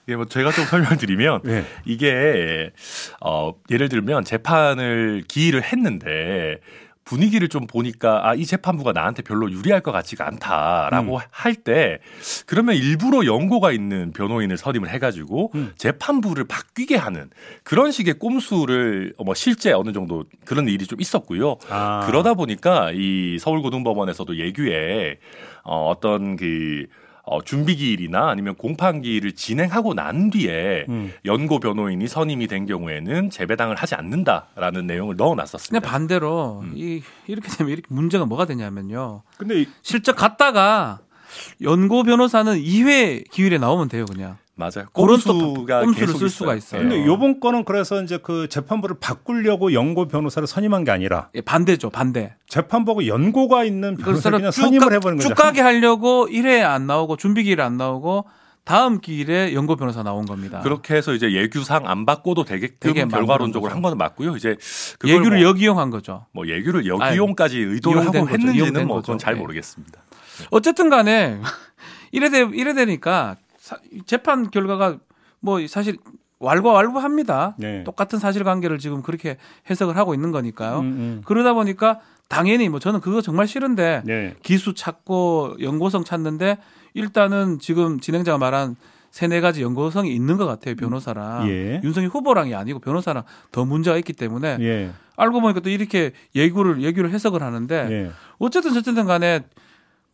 예, 0.07 0.15
뭐 0.15 0.25
제가 0.25 0.51
좀 0.51 0.63
설명드리면 0.69 1.41
네. 1.43 1.65
이게 1.83 2.71
어 3.19 3.53
예를 3.69 3.89
들면 3.89 4.23
재판을 4.23 5.25
기일을 5.27 5.63
했는데 5.63 6.59
분위기를 7.07 7.49
좀 7.49 7.67
보니까 7.67 8.27
아 8.29 8.37
이 8.37 8.45
재판부가 8.45 8.91
나한테 8.93 9.23
별로 9.23 9.51
유리할 9.51 9.81
것 9.81 9.91
같지가 9.91 10.27
않다라고 10.27 11.19
할때 11.31 11.99
그러면 12.45 12.75
일부러 12.75 13.25
연고가 13.25 13.71
있는 13.71 14.11
변호인을 14.13 14.57
선임을 14.57 14.89
해가지고 14.89 15.51
음. 15.55 15.73
재판부를 15.77 16.45
바뀌게 16.45 16.95
하는 16.95 17.29
그런 17.63 17.91
식의 17.91 18.19
꼼수를 18.19 19.13
뭐 19.25 19.33
실제 19.33 19.71
어느 19.73 19.91
정도 19.91 20.25
그런 20.45 20.67
일이 20.67 20.85
좀 20.85 21.01
있었고요. 21.01 21.57
아. 21.69 22.03
그러다 22.05 22.35
보니까 22.35 22.91
이 22.93 23.39
서울고등법원에서도 23.39 24.37
예규에 24.37 25.17
어, 25.63 25.89
어떤 25.89 26.35
그 26.35 26.85
어, 27.29 27.41
준비기일이나 27.41 28.29
아니면 28.29 28.55
공판기일을 28.55 29.33
진행하고 29.33 29.93
난 29.93 30.29
뒤에 30.29 30.85
음. 30.87 31.11
연고 31.25 31.59
변호인이 31.59 32.07
선임이 32.07 32.47
된 32.47 32.65
경우에는 32.65 33.29
재배당을 33.29 33.75
하지 33.75 33.95
않는다라는 33.95 34.87
내용을 34.87 35.17
넣어놨었습니다. 35.17 35.87
반대로 35.87 36.61
음. 36.63 36.71
이 36.75 37.01
이렇게 37.27 37.49
되면 37.49 37.73
이렇게 37.73 37.85
문제가 37.89 38.25
뭐가 38.25 38.45
되냐면요. 38.45 39.23
근데 39.37 39.61
이- 39.61 39.67
실적 39.81 40.15
갔다가 40.15 40.99
연고 41.61 42.03
변호사는 42.03 42.55
2회 42.55 43.29
기일에 43.29 43.57
나오면 43.57 43.89
돼요, 43.89 44.05
그냥. 44.05 44.37
맞아요. 44.57 44.87
그런 44.93 45.19
또 45.21 45.53
꼼수가 45.53 45.81
꼼수를 45.81 46.07
쓸 46.15 46.29
수가 46.29 46.55
있어요. 46.55 46.81
근데 46.81 46.97
예. 46.99 47.05
요번 47.05 47.39
건은 47.39 47.63
그래서 47.63 48.01
이제 48.01 48.17
그 48.17 48.49
재판부를 48.49 48.97
바꾸려고 48.99 49.71
연고 49.71 50.07
변호사를 50.07 50.47
선임한 50.47 50.83
게 50.83 50.91
아니라 50.91 51.29
예, 51.35 51.41
반대죠, 51.41 51.91
반대. 51.91 52.35
재판부가 52.47 53.05
연고가 53.05 53.63
있는 53.63 53.95
변호사를 53.97 54.39
그냥 54.39 54.51
쭉, 54.51 54.61
선임을 54.61 54.87
가, 54.87 54.93
해버린 54.95 55.17
거죠. 55.19 55.29
쭉 55.29 55.35
가게 55.35 55.61
하려고 55.61 56.27
1회 56.27 56.63
안 56.63 56.87
나오고 56.87 57.17
준비 57.17 57.43
기일에 57.43 57.61
안 57.61 57.77
나오고 57.77 58.25
다음 58.63 58.99
기일에 58.99 59.53
연고 59.53 59.75
변호사 59.75 60.01
나온 60.01 60.25
겁니다. 60.25 60.59
그렇게 60.61 60.95
해서 60.95 61.13
이제 61.13 61.31
예규상 61.31 61.87
안 61.87 62.05
바꿔도 62.07 62.43
되게끔 62.43 62.75
되게 62.79 63.05
결과론적으로. 63.05 63.71
한 63.71 63.83
거는 63.83 63.97
맞고요. 63.97 64.35
이제 64.35 64.57
그걸 64.97 65.17
예규를 65.17 65.37
뭐, 65.39 65.49
역이용한 65.49 65.91
거죠. 65.91 66.25
뭐 66.33 66.47
예규를 66.47 66.87
역이용까지 66.87 67.59
의도를 67.59 68.01
이용된 68.01 68.21
하고 68.21 68.27
거죠. 68.27 68.33
했는지는 68.33 68.87
뭐 68.87 69.01
그건 69.01 69.15
거죠. 69.15 69.17
잘 69.23 69.35
예. 69.35 69.39
모르겠습니다. 69.39 70.01
어쨌든 70.49 70.89
간에 70.89 71.39
이래 72.11 72.29
되 72.29 72.41
이래 72.53 72.73
되니까 72.73 73.37
사- 73.67 73.77
재판 74.05 74.49
결과가 74.49 74.97
뭐 75.41 75.59
사실 75.67 75.97
왈가왈부합니다. 76.39 77.55
네. 77.57 77.83
똑같은 77.83 78.17
사실관계를 78.19 78.77
지금 78.79 79.01
그렇게 79.01 79.35
해석을 79.69 79.97
하고 79.97 80.13
있는 80.13 80.31
거니까요. 80.31 80.79
음, 80.79 80.85
음. 80.85 81.21
그러다 81.25 81.53
보니까 81.53 81.99
당연히 82.29 82.69
뭐 82.69 82.79
저는 82.79 83.01
그거 83.01 83.21
정말 83.21 83.45
싫은데 83.47 84.03
네. 84.05 84.35
기수 84.41 84.73
찾고 84.73 85.57
연고성 85.61 86.05
찾는데 86.05 86.57
일단은 86.93 87.59
지금 87.59 87.99
진행자가 87.99 88.37
말한 88.37 88.75
세네 89.11 89.41
가지 89.41 89.63
연고성이 89.63 90.13
있는 90.13 90.37
것 90.37 90.45
같아요 90.45 90.75
변호사랑 90.75 91.49
예. 91.49 91.81
윤석열 91.83 92.09
후보랑이 92.09 92.53
아니고 92.53 92.79
변호사랑 92.79 93.23
더 93.51 93.65
문제가 93.65 93.97
있기 93.97 94.13
때문에 94.13 94.57
예. 94.59 94.91
알고 95.15 95.41
보니까 95.41 95.61
또 95.61 95.69
이렇게 95.69 96.11
예규를 96.35 96.81
예규를 96.83 97.11
해석을 97.11 97.41
하는데 97.41 97.87
예. 97.89 98.11
어쨌든 98.37 98.75
어쨌든 98.77 99.05
간에 99.05 99.41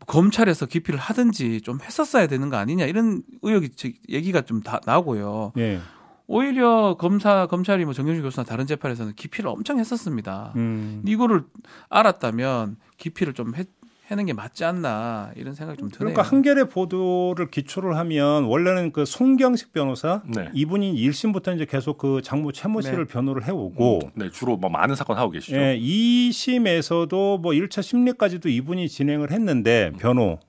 검찰에서 0.08 0.66
기피를 0.66 1.00
하든지 1.00 1.62
좀 1.62 1.80
했었어야 1.82 2.28
되는 2.28 2.50
거 2.50 2.58
아니냐 2.58 2.86
이런 2.86 3.22
의혹이 3.42 3.70
지- 3.70 4.00
얘기가 4.10 4.42
좀 4.42 4.62
다 4.62 4.80
나오고요. 4.86 5.54
예. 5.58 5.80
오히려 6.28 6.96
검사 6.98 7.48
검찰이 7.48 7.84
뭐 7.86 7.94
정경심 7.94 8.24
교수나 8.24 8.46
다른 8.46 8.66
재판에서는 8.66 9.14
기피를 9.16 9.50
엄청 9.50 9.78
했었습니다. 9.80 10.54
음. 10.56 11.04
이거를 11.06 11.44
알았다면 11.90 12.78
기피를 12.98 13.34
좀 13.34 13.56
해, 13.56 13.66
하는 14.08 14.26
게 14.26 14.34
맞지 14.34 14.66
않나 14.66 15.32
이런 15.36 15.54
생각이 15.54 15.80
좀 15.80 15.90
드네요. 15.90 15.98
그러니까 16.00 16.22
한겨레 16.22 16.66
보도를 16.66 17.50
기초를 17.50 17.96
하면 17.98 18.44
원래는 18.46 18.92
그 18.92 19.06
송경식 19.06 19.72
변호사 19.72 20.22
네. 20.26 20.50
이분이 20.54 20.94
1심부터 20.94 21.56
이제 21.56 21.66
계속 21.66 21.98
그 21.98 22.22
장모 22.22 22.52
최모 22.52 22.82
씨를 22.82 23.06
네. 23.06 23.14
변호를 23.14 23.46
해오고 23.48 24.00
네, 24.16 24.30
주로 24.30 24.58
뭐 24.58 24.70
많은 24.70 24.96
사건 24.96 25.18
하고 25.18 25.32
계시죠. 25.32 25.56
예, 25.56 25.80
2심에서도 25.80 27.40
뭐 27.40 27.54
1차 27.54 27.82
심리까지도 27.82 28.50
이분이 28.50 28.90
진행을 28.90 29.32
했는데 29.32 29.92
변호를 30.00 30.40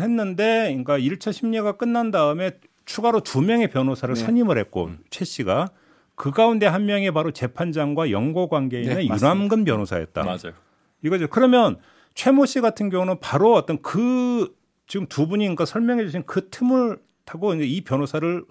했는데 0.00 0.68
그러니까 0.68 0.98
1차 0.98 1.32
심리가 1.32 1.72
끝난 1.72 2.12
다음에 2.12 2.52
추가로 2.84 3.20
두 3.20 3.42
명의 3.42 3.68
변호사를 3.68 4.14
네. 4.14 4.20
선임을 4.20 4.56
했고 4.56 4.90
최 5.10 5.24
씨가 5.24 5.70
그 6.14 6.30
가운데 6.30 6.66
한 6.66 6.86
명이 6.86 7.10
바로 7.10 7.32
재판장과 7.32 8.10
연고 8.12 8.48
관계에 8.48 8.82
있는 8.82 8.96
네. 8.96 9.08
유남근 9.08 9.64
변호사였다. 9.64 10.22
맞아요. 10.22 10.52
이거죠. 11.02 11.28
그러면 11.28 11.78
최모 12.20 12.44
씨 12.44 12.60
같은 12.60 12.90
경우는 12.90 13.18
바로 13.18 13.54
어떤 13.54 13.80
그 13.80 14.54
지금 14.86 15.06
두 15.06 15.26
분이 15.26 15.42
그러니까 15.44 15.64
설명해 15.64 16.04
주신 16.04 16.22
그 16.26 16.50
틈을 16.50 16.98
타고 17.24 17.54
이제 17.54 17.64
이 17.64 17.80
변호사를 17.80 18.44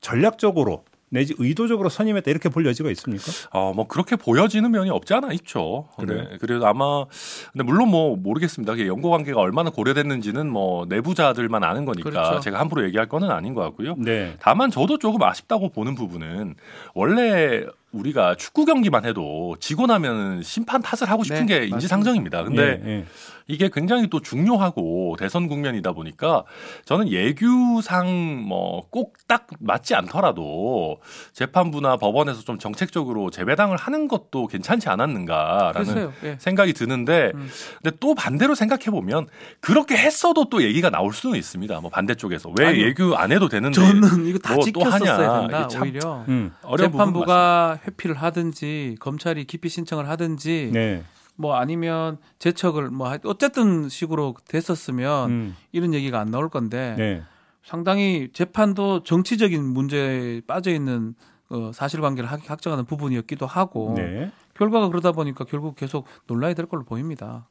전략적으로 0.00 0.82
내지 1.10 1.32
의도적으로 1.38 1.90
선임했다 1.90 2.28
이렇게 2.28 2.48
볼 2.48 2.66
여지가 2.66 2.90
있습니까? 2.90 3.26
어, 3.52 3.72
뭐 3.72 3.86
그렇게 3.86 4.16
보여지는 4.16 4.72
면이 4.72 4.90
없지 4.90 5.14
않아 5.14 5.32
있죠. 5.34 5.86
그래요? 5.96 6.24
네, 6.28 6.38
그래서 6.40 6.66
아마 6.66 7.04
근데 7.52 7.62
물론 7.62 7.88
뭐 7.88 8.16
모르겠습니다. 8.16 8.72
그게 8.72 8.88
연고 8.88 9.10
관계가 9.10 9.38
얼마나 9.40 9.70
고려됐는지는 9.70 10.50
뭐 10.50 10.84
내부자들만 10.86 11.62
아는 11.62 11.84
거니까 11.84 12.10
그렇죠. 12.10 12.40
제가 12.40 12.58
함부로 12.58 12.84
얘기할 12.84 13.08
거는 13.08 13.30
아닌 13.30 13.54
것 13.54 13.60
같고요. 13.60 13.94
네. 13.96 14.34
다만 14.40 14.72
저도 14.72 14.98
조금 14.98 15.22
아쉽다고 15.22 15.68
보는 15.68 15.94
부분은 15.94 16.56
원래 16.96 17.64
우리가 17.94 18.34
축구 18.34 18.64
경기만 18.64 19.04
해도 19.04 19.56
지고 19.60 19.86
나면 19.86 20.42
심판 20.42 20.82
탓을 20.82 21.10
하고 21.10 21.24
싶은 21.24 21.46
네, 21.46 21.60
게. 21.60 21.66
인지상정입니다. 21.66 22.42
근데 22.44 22.82
예, 22.84 22.90
예. 22.90 23.04
이게 23.46 23.68
굉장히 23.72 24.08
또 24.08 24.20
중요하고 24.20 25.16
대선 25.18 25.48
국면이다 25.48 25.92
보니까 25.92 26.44
저는 26.84 27.10
예규상 27.10 28.44
뭐 28.48 28.82
꼭 28.90 29.12
딱 29.26 29.46
맞지 29.58 29.94
않더라도 29.94 30.98
재판부나 31.32 31.96
법원에서 31.96 32.42
좀 32.42 32.58
정책적으로 32.58 33.30
재배당을 33.30 33.76
하는 33.76 34.06
것도 34.06 34.46
괜찮지 34.48 34.88
않았는가라는. 34.88 36.10
예. 36.24 36.36
생각이 36.38 36.74
드는데 36.74 37.32
음. 37.34 37.48
근데 37.82 37.96
또 38.00 38.14
반대로 38.14 38.54
생각해 38.54 38.84
보면 38.90 39.26
그렇게 39.60 39.96
했어도 39.96 40.48
또 40.50 40.62
얘기가 40.62 40.90
나올 40.90 41.12
수는 41.12 41.38
있습니다. 41.38 41.80
뭐 41.80 41.90
반대쪽에서 41.90 42.52
왜 42.58 42.66
아니요. 42.66 42.86
예규 42.86 43.14
안 43.16 43.32
해도 43.32 43.48
되는데 43.48 43.74
저는 43.74 44.26
이거 44.26 44.38
다 44.38 44.52
하냐. 44.54 44.62
지켰었어야 44.62 45.40
된다. 45.40 45.68
오히려 45.80 46.24
음. 46.28 46.52
재판부가 46.78 47.78
회피를 47.86 48.16
하든지 48.16 48.96
검찰이 49.00 49.44
기피 49.44 49.68
신청을 49.70 50.08
하든지 50.08 50.70
네. 50.72 51.02
뭐 51.36 51.56
아니면 51.56 52.18
재척을 52.38 52.90
뭐 52.90 53.08
하- 53.10 53.18
어쨌든 53.24 53.88
식으로 53.88 54.34
됐었으면 54.48 55.30
음. 55.30 55.56
이런 55.72 55.94
얘기가 55.94 56.20
안 56.20 56.30
나올 56.30 56.48
건데 56.48 56.94
네. 56.96 57.22
상당히 57.62 58.28
재판도 58.32 59.02
정치적인 59.04 59.64
문제에 59.64 60.40
빠져 60.46 60.70
있는 60.70 61.14
어, 61.50 61.70
사실관계를 61.74 62.30
확- 62.30 62.48
확정하는 62.48 62.84
부분이었기도 62.84 63.46
하고 63.46 63.94
네. 63.96 64.30
결과가 64.54 64.88
그러다 64.88 65.12
보니까 65.12 65.44
결국 65.44 65.74
계속 65.76 66.06
논란이 66.26 66.54
될 66.54 66.66
걸로 66.66 66.84
보입니다. 66.84 67.48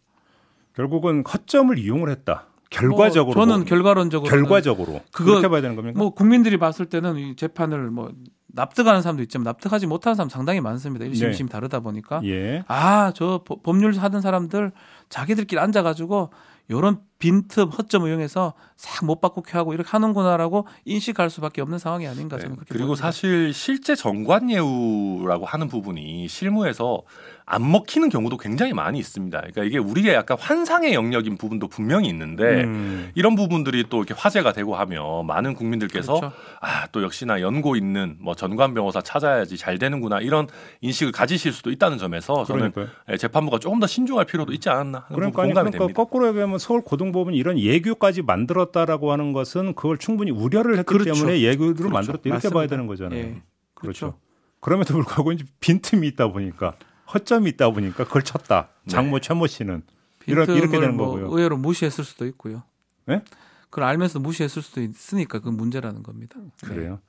결국은 0.76 1.24
허점을 1.32 1.78
이용을 1.78 2.10
했다. 2.10 2.48
결과적으로 2.70 3.36
뭐 3.36 3.46
저는 3.46 3.60
보- 3.66 3.70
결과론적으로 3.70 4.30
결과적으로 4.30 5.02
그거 5.12 5.32
그렇게 5.32 5.48
봐야 5.48 5.62
되는 5.62 5.76
겁니까? 5.76 5.98
뭐 6.00 6.10
국민들이 6.12 6.58
봤을 6.58 6.88
때는 6.88 7.18
이 7.18 7.36
재판을 7.36 7.92
뭐 7.92 8.12
납득하는 8.56 9.02
사람도 9.02 9.24
있지만 9.24 9.44
납득하지 9.46 9.88
못하는 9.88 10.16
사람 10.16 10.30
상당히 10.30 10.62
많습니다. 10.62 11.06
1심, 11.06 11.20
네. 11.26 11.32
2심 11.32 11.50
다르다 11.50 11.80
보니까 11.82 12.22
예. 12.24 12.64
아, 12.68 13.12
저 13.16 13.42
법- 13.46 13.64
법률 13.64 13.94
하던 13.98 14.22
사람들 14.22 14.72
자기들끼리 15.10 15.60
앉아가지고 15.60 16.30
요런 16.70 17.00
빈틈 17.24 17.70
허점을 17.70 18.10
이용해서 18.10 18.54
싹못 18.76 19.22
바꾸게 19.22 19.54
하고 19.54 19.74
이렇게 19.74 19.90
하는구나라고 19.90 20.68
인식할 20.84 21.30
수밖에 21.30 21.62
없는 21.62 21.80
상황이 21.80 22.06
아닌가 22.06 22.38
저는 22.38 22.50
네. 22.50 22.56
그렇게 22.56 22.74
그리고 22.74 22.88
보입니다. 22.88 23.06
사실 23.06 23.54
실제 23.54 23.96
정관 23.96 24.50
예우라고 24.50 25.46
하는 25.46 25.70
부분이 25.70 26.28
실무에서 26.28 27.04
안 27.46 27.70
먹히는 27.72 28.10
경우도 28.10 28.38
굉장히 28.38 28.74
많이 28.74 29.00
있습니다. 29.00 29.38
그러니까 29.38 29.64
이게 29.64 29.78
우리의 29.78 30.16
약간 30.16 30.38
환상의 30.40 30.94
영역인 30.94 31.38
부분도 31.38 31.68
분명히 31.68 32.10
있는데 32.10 32.64
음. 32.64 33.12
이런 33.16 33.36
부분들이 33.36 33.86
또 33.90 33.98
이렇게 33.98 34.14
화제가 34.14 34.54
되고 34.54 34.76
하면 34.76 35.26
많은 35.26 35.54
국민들께서 35.54 36.16
그렇죠. 36.16 36.36
아또 36.60 37.04
역시나 37.04 37.42
연고 37.42 37.76
있는 37.76 38.18
뭐 38.20 38.36
전관 38.36 38.74
변호사 38.74 39.02
찾아야지 39.02 39.58
잘 39.58 39.78
되는구나 39.78 40.20
이런 40.20 40.48
인식을 40.82 41.12
가지실 41.12 41.54
수도 41.54 41.70
있다는 41.72 41.98
점에서 41.98 42.44
저는 42.46 42.72
그러니까요. 42.72 42.88
예, 43.12 43.18
재판부가 43.18 43.60
조금 43.60 43.80
더 43.80 43.88
신중할 43.88 44.26
필요도 44.26 44.52
있지 44.54 44.70
않았나 44.70 45.00
하는 45.00 45.16
그러니까, 45.16 45.42
공감이 45.42 45.54
그러니까 45.54 45.78
됩니다. 45.80 45.94
거꾸로 46.02 46.28
얘기하면 46.30 46.60
서울 46.60 46.82
고등 46.82 47.13
법원이 47.14 47.38
이런 47.38 47.58
예규까지 47.58 48.22
만들었다라고 48.24 49.14
하는 49.14 49.32
것은 49.32 49.76
그걸 49.76 49.98
충분히 49.98 50.32
우려를 50.32 50.78
했기 50.78 50.88
그렇죠. 50.92 51.14
때문에 51.14 51.42
예규를 51.42 51.76
그렇죠. 51.76 51.94
만들었다 51.94 52.22
이렇게 52.26 52.34
맞습니다. 52.34 52.54
봐야 52.54 52.68
되는 52.68 52.88
거잖아요. 52.88 53.18
예, 53.18 53.42
그렇죠. 53.74 54.20
그럼에도 54.60 54.94
불구하고 54.94 55.32
이제 55.32 55.46
빈틈이 55.62 56.06
있다 56.10 56.28
보니까 56.32 56.76
허점이 57.14 57.50
있다 57.52 57.70
보니까 57.70 58.04
그걸 58.04 58.24
쳤다. 58.24 58.70
장모 58.88 59.20
최모 59.20 59.48
씨는 59.48 59.84
이렇게 60.26 60.54
이렇게 60.56 60.80
되는 60.80 60.98
뭐 60.98 61.08
거고요. 61.08 61.28
의외로 61.28 61.58
무시했을 61.58 62.04
수도 62.04 62.26
있고요. 62.28 62.64
네? 63.06 63.22
그걸 63.70 63.86
알면서 63.86 64.20
무시했을 64.20 64.62
수도 64.62 64.82
있으니까 64.82 65.40
그건 65.40 65.56
문제라는 65.58 66.04
겁니다. 66.04 66.36
네. 66.40 66.68
그래요. 66.68 67.00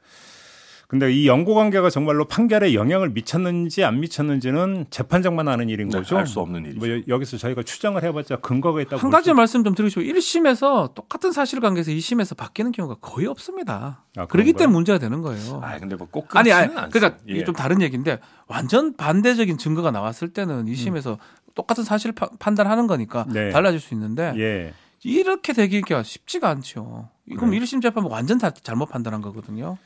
근데 0.94 1.12
이 1.12 1.26
연고 1.26 1.56
관계가 1.56 1.90
정말로 1.90 2.24
판결에 2.24 2.72
영향을 2.72 3.10
미쳤는지 3.10 3.82
안 3.82 3.98
미쳤는지는 3.98 4.86
재판장만 4.90 5.48
아는 5.48 5.68
일인 5.68 5.88
네, 5.88 5.98
거죠. 5.98 6.16
알수 6.16 6.38
없는 6.38 6.66
일이죠. 6.66 6.78
뭐 6.78 6.88
여- 6.88 7.02
여기서 7.08 7.36
저희가 7.36 7.64
추정을 7.64 8.04
해봤자 8.04 8.36
근거가 8.36 8.80
있다고 8.82 8.98
한볼 8.98 9.10
가지 9.10 9.30
수- 9.30 9.34
말씀 9.34 9.64
좀 9.64 9.74
드리고 9.74 9.88
싶어요. 9.90 10.06
1심에서 10.06 10.94
똑같은 10.94 11.32
사실관계에서 11.32 11.90
2심에서 11.90 12.36
바뀌는 12.36 12.70
경우가 12.70 12.98
거의 13.00 13.26
없습니다. 13.26 14.04
아, 14.16 14.26
그렇기 14.26 14.52
그런가요? 14.52 14.52
때문에 14.56 14.72
문제가 14.72 14.98
되는 15.00 15.20
거예요. 15.20 15.60
아 15.64 15.76
근데 15.80 15.96
뭐꼭 15.96 16.36
아니, 16.36 16.52
아니, 16.52 16.68
그러니까 16.72 17.16
예. 17.28 17.32
이게 17.32 17.42
좀 17.44 17.56
다른 17.56 17.82
얘기인데 17.82 18.20
완전 18.46 18.94
반대적인 18.96 19.58
증거가 19.58 19.90
나왔을 19.90 20.28
때는 20.28 20.66
2심에서 20.66 21.18
똑같은 21.56 21.82
사실 21.82 22.12
파- 22.12 22.30
판단하는 22.38 22.86
거니까 22.86 23.24
음. 23.26 23.32
네. 23.32 23.50
달라질 23.50 23.80
수 23.80 23.94
있는데 23.94 24.32
예. 24.36 24.72
이렇게 25.02 25.54
되기가 25.54 26.04
쉽지가 26.04 26.48
않죠. 26.50 27.08
이건 27.28 27.50
네. 27.50 27.58
1심 27.58 27.82
재판부 27.82 28.08
완전 28.08 28.38
다 28.38 28.52
잘못 28.52 28.86
판단한 28.90 29.22
거거든요. 29.22 29.76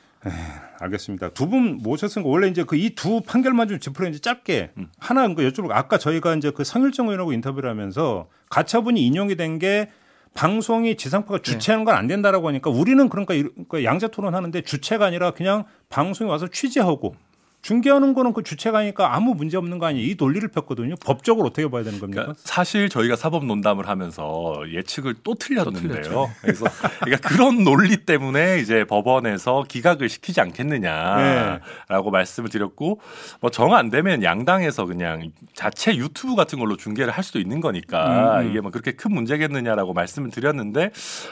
알겠습니다. 0.81 1.31
두 1.31 1.49
분 1.49 1.79
모셨으니까 1.83 2.29
원래 2.29 2.49
이제 2.49 2.65
그 2.65 2.77
이 2.77 2.95
두 2.95 3.21
판결만 3.21 3.69
좀 3.69 3.79
짚으려 3.79 4.09
이제 4.09 4.19
짧게 4.19 4.71
음. 4.79 4.89
하나 4.99 5.27
그 5.35 5.43
여쭤보고 5.51 5.71
아까 5.73 5.99
저희가 5.99 6.35
이제 6.37 6.51
그 6.51 6.65
성일정 6.65 7.07
의원하고 7.07 7.33
인터뷰를 7.33 7.69
하면서 7.71 8.29
가처분이 8.51 9.01
인용이 9.05 9.37
된 9.37 9.59
게 9.59 9.91
방송이 10.35 10.97
지상파가 10.97 11.39
주최하는 11.43 11.85
건 11.85 11.95
안 11.97 12.07
된다라고 12.07 12.49
하니까 12.49 12.71
우리는 12.71 13.09
그러니까 13.09 13.35
이- 13.35 13.45
그 13.69 13.83
양자 13.83 14.09
토론하는데 14.09 14.61
주체가 14.63 15.07
아니라 15.07 15.31
그냥 15.33 15.65
방송에 15.89 16.31
와서 16.31 16.47
취재하고 16.49 17.17
중계하는 17.63 18.15
거는 18.15 18.33
그 18.33 18.43
주체가 18.43 18.79
아니까 18.79 19.15
아무 19.15 19.35
문제 19.35 19.57
없는 19.57 19.79
거 19.79 19.87
아니에요. 19.87 20.07
이 20.11 20.15
논리를 20.19 20.47
폈거든요. 20.49 20.95
법적으로 21.05 21.49
어떻게 21.49 21.69
봐야 21.69 21.83
되는 21.83 21.99
겁니까? 21.99 22.23
그러니까 22.23 22.41
사실 22.45 22.89
저희가 22.89 23.17
사법 23.17 23.45
논담을 23.45 23.89
하면서 23.89 24.55
예측을 24.73 25.17
또 25.25 25.35
틀렸는데요. 25.35 25.89
틀렸죠. 25.93 26.31
그래서 26.41 26.67
그러니까 27.01 27.29
그런 27.29 27.65
논리 27.65 27.97
때문에 27.99 28.59
이제 28.61 28.85
법원에서 28.85 29.65
기각을 29.69 30.09
시키지 30.09 30.41
않겠느냐라고 30.41 32.11
말씀을 32.11 32.49
드렸고 32.49 33.01
뭐 33.41 33.51
정 33.51 33.69
안 33.75 33.91
되면 33.91 34.23
양당에서 34.23 34.87
그냥 34.87 35.31
자체 35.55 35.95
유튜브 35.97 36.35
같은 36.37 36.59
걸로 36.59 36.77
중계를 36.77 37.13
할 37.13 37.23
수도 37.23 37.39
있는 37.39 37.61
거니까 37.61 38.39
음, 38.41 38.47
음. 38.47 38.51
이게 38.51 38.61
뭐 38.61 38.71
그렇게 38.71 38.93
큰 38.93 39.13
문제겠느냐라고 39.13 39.93
말씀을 39.93 40.31
드렸는데 40.31 40.91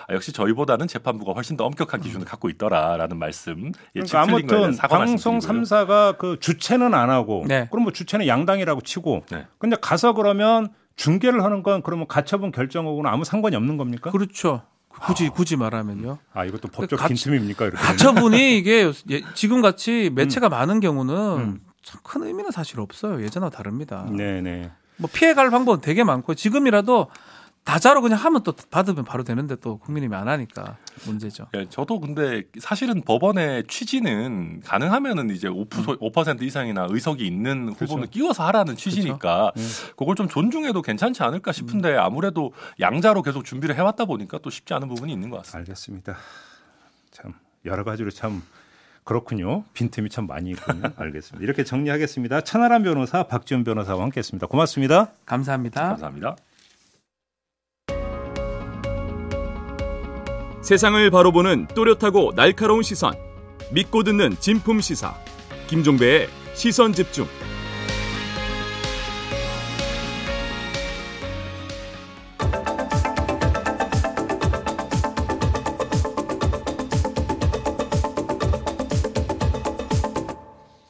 아, 0.08 0.12
역시 0.12 0.32
저희보다는 0.32 0.86
재판부가 0.86 1.32
훨씬 1.32 1.56
더 1.56 1.64
엄격한 1.64 2.00
기준을 2.02 2.26
갖고 2.26 2.50
있더라라는 2.50 3.16
말씀 3.18 3.72
예측 3.94 4.10
그러니까 4.12 4.26
틀린 4.26 4.46
거에 4.48 4.72
사과 4.72 4.98
방송 4.98 5.34
말씀드리고요. 5.34 5.62
3사가 5.62 6.18
그 6.18 6.25
주체는 6.40 6.94
안 6.94 7.10
하고 7.10 7.44
네. 7.46 7.68
그럼 7.70 7.84
뭐 7.84 7.92
주체는 7.92 8.26
양당이라고 8.26 8.80
치고 8.80 9.24
네. 9.30 9.46
근데 9.58 9.76
가서 9.80 10.12
그러면 10.14 10.68
중계를 10.96 11.44
하는 11.44 11.62
건 11.62 11.82
그러면 11.82 12.06
가처분 12.08 12.50
결정하고는 12.52 13.10
아무 13.10 13.24
상관이 13.24 13.54
없는 13.54 13.76
겁니까? 13.76 14.10
그렇죠. 14.10 14.62
굳이 14.88 15.28
굳이 15.28 15.56
말하면요. 15.56 16.18
아 16.32 16.44
이것도 16.46 16.68
법적 16.68 16.98
가처- 16.98 17.08
빈틈입니까 17.08 17.66
이렇게? 17.66 17.76
가처분이 17.82 18.56
이게 18.58 18.90
예- 19.10 19.22
지금 19.34 19.60
같이 19.60 20.10
매체가 20.14 20.48
많은 20.48 20.80
경우는 20.80 21.14
음. 21.14 21.60
참큰 21.82 22.26
의미는 22.26 22.50
사실 22.50 22.80
없어요. 22.80 23.22
예전하고 23.22 23.54
다릅니다. 23.54 24.06
네네. 24.10 24.70
뭐 24.96 25.10
피해갈 25.12 25.50
방법은 25.50 25.82
되게 25.82 26.02
많고 26.02 26.34
지금이라도 26.34 27.08
다자로 27.66 28.00
그냥 28.00 28.16
하면 28.20 28.44
또 28.44 28.52
받으면 28.70 29.04
바로 29.04 29.24
되는데 29.24 29.56
또 29.56 29.76
국민이 29.78 30.06
안 30.14 30.28
하니까 30.28 30.76
문제죠. 31.04 31.48
예, 31.54 31.66
저도 31.68 31.98
근데 31.98 32.44
사실은 32.60 33.02
법원의 33.02 33.64
취지는 33.66 34.60
가능하면은 34.64 35.30
이제 35.30 35.48
5%, 35.48 35.98
5% 35.98 36.42
이상이나 36.42 36.86
의석이 36.88 37.26
있는 37.26 37.70
후보는 37.70 38.08
끼워서 38.10 38.46
하라는 38.46 38.76
취지니까 38.76 39.52
음. 39.56 39.68
그걸 39.96 40.14
좀 40.14 40.28
존중해도 40.28 40.80
괜찮지 40.80 41.24
않을까 41.24 41.50
싶은데 41.50 41.96
아무래도 41.96 42.52
양자로 42.78 43.22
계속 43.22 43.44
준비를 43.44 43.74
해왔다 43.74 44.04
보니까 44.04 44.38
또 44.38 44.48
쉽지 44.48 44.72
않은 44.72 44.86
부분이 44.86 45.12
있는 45.12 45.28
것 45.28 45.38
같습니다. 45.38 45.58
알겠습니다. 45.58 46.16
참 47.10 47.34
여러 47.64 47.82
가지로 47.82 48.10
참 48.12 48.42
그렇군요. 49.02 49.64
빈틈이 49.72 50.08
참 50.08 50.28
많이 50.28 50.50
있군요. 50.50 50.82
알겠습니다. 50.96 51.42
이렇게 51.42 51.64
정리하겠습니다. 51.64 52.42
천하람 52.42 52.84
변호사, 52.84 53.24
박지원 53.24 53.64
변호사와 53.64 54.04
함께했습니다. 54.04 54.46
고맙습니다. 54.46 55.10
감사합니다. 55.26 55.88
감사합니다. 55.88 56.36
세상을 60.66 61.10
바로 61.12 61.30
보는 61.30 61.68
또렷하고 61.76 62.32
날카로운 62.34 62.82
시선. 62.82 63.14
믿고 63.70 64.02
듣는 64.02 64.36
진품 64.40 64.80
시사. 64.80 65.14
김종배의 65.68 66.26
시선 66.54 66.92
집중 66.92 67.28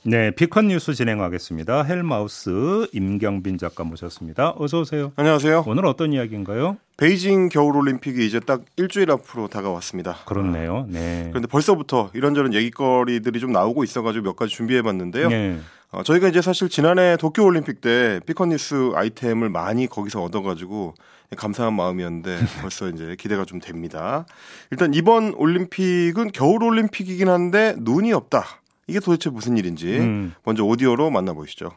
네, 0.09 0.31
비컨 0.31 0.69
뉴스 0.69 0.95
진행하겠습니다. 0.95 1.83
헬마우스 1.83 2.87
임경빈 2.93 3.59
작가 3.59 3.83
모셨습니다. 3.83 4.55
어서 4.57 4.83
오세요. 4.83 5.11
안녕하세요. 5.17 5.65
오늘 5.67 5.85
어떤 5.85 6.13
이야기인가요? 6.13 6.77
베이징 6.97 7.49
겨울 7.49 7.77
올림픽이 7.77 8.25
이제 8.25 8.39
딱 8.39 8.63
일주일 8.77 9.11
앞으로 9.11 9.49
다가왔습니다. 9.49 10.19
그렇네요. 10.25 10.87
네. 10.89 11.27
그런데 11.31 11.49
벌써부터 11.49 12.11
이런저런 12.15 12.55
얘기거리들이 12.55 13.41
좀 13.41 13.51
나오고 13.51 13.83
있어가지고 13.83 14.23
몇 14.23 14.37
가지 14.37 14.55
준비해봤는데요. 14.55 15.29
네. 15.29 15.59
어, 15.91 16.05
저희가 16.05 16.29
이제 16.29 16.41
사실 16.41 16.69
지난해 16.69 17.17
도쿄 17.17 17.45
올림픽 17.45 17.81
때 17.81 18.21
피컨 18.27 18.51
뉴스 18.51 18.93
아이템을 18.95 19.49
많이 19.49 19.89
거기서 19.89 20.23
얻어가지고 20.23 20.95
감사한 21.37 21.75
마음이었는데 21.75 22.39
벌써 22.63 22.89
이제 22.91 23.17
기대가 23.19 23.45
좀 23.45 23.59
됩니다. 23.59 24.25
일단 24.71 24.95
이번 24.95 25.35
올림픽은 25.35 26.31
겨울 26.33 26.63
올림픽이긴 26.63 27.29
한데 27.29 27.75
눈이 27.81 28.13
없다. 28.13 28.61
이게 28.89 29.01
도대체 29.01 29.31
무슨 29.31 29.57
일인지 29.57 29.99
음. 29.99 30.35
먼저 30.45 30.65
오디오로 30.65 31.11
만나보시죠. 31.11 31.73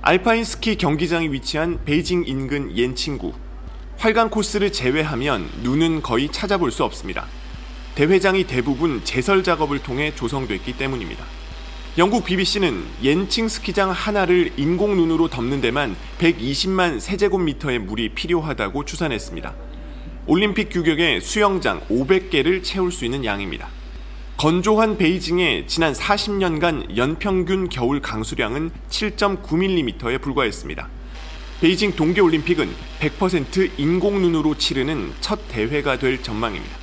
알파인 0.00 0.44
스키 0.44 0.76
경기장이 0.76 1.32
위치한 1.32 1.84
베이징 1.84 2.24
인근 2.26 2.76
옌칭구. 2.76 3.32
활강 3.98 4.30
코스를 4.30 4.72
제외하면 4.72 5.48
눈은 5.62 6.02
거의 6.02 6.30
찾아볼 6.30 6.70
수 6.70 6.84
없습니다. 6.84 7.26
대회장이 7.94 8.46
대부분 8.46 9.02
제설 9.04 9.42
작업을 9.42 9.82
통해 9.82 10.14
조성됐기 10.14 10.76
때문입니다. 10.76 11.24
영국 11.96 12.26
BBC는 12.26 12.84
옌칭 13.02 13.48
스키장 13.48 13.90
하나를 13.90 14.52
인공 14.58 14.96
눈으로 14.96 15.28
덮는 15.28 15.62
데만 15.62 15.96
120만 16.18 17.00
세제곱미터의 17.00 17.78
물이 17.80 18.10
필요하다고 18.10 18.84
추산했습니다. 18.84 19.54
올림픽 20.26 20.68
규격의 20.68 21.22
수영장 21.22 21.80
500개를 21.88 22.62
채울 22.62 22.92
수 22.92 23.06
있는 23.06 23.24
양입니다. 23.24 23.68
건조한 24.36 24.98
베이징의 24.98 25.66
지난 25.66 25.94
40년간 25.94 26.98
연평균 26.98 27.70
겨울 27.70 28.02
강수량은 28.02 28.70
7.9mm에 28.90 30.20
불과했습니다. 30.20 30.88
베이징 31.62 31.96
동계올림픽은 31.96 32.68
100% 33.00 33.78
인공눈으로 33.78 34.58
치르는 34.58 35.14
첫 35.22 35.48
대회가 35.48 35.98
될 35.98 36.22
전망입니다. 36.22 36.76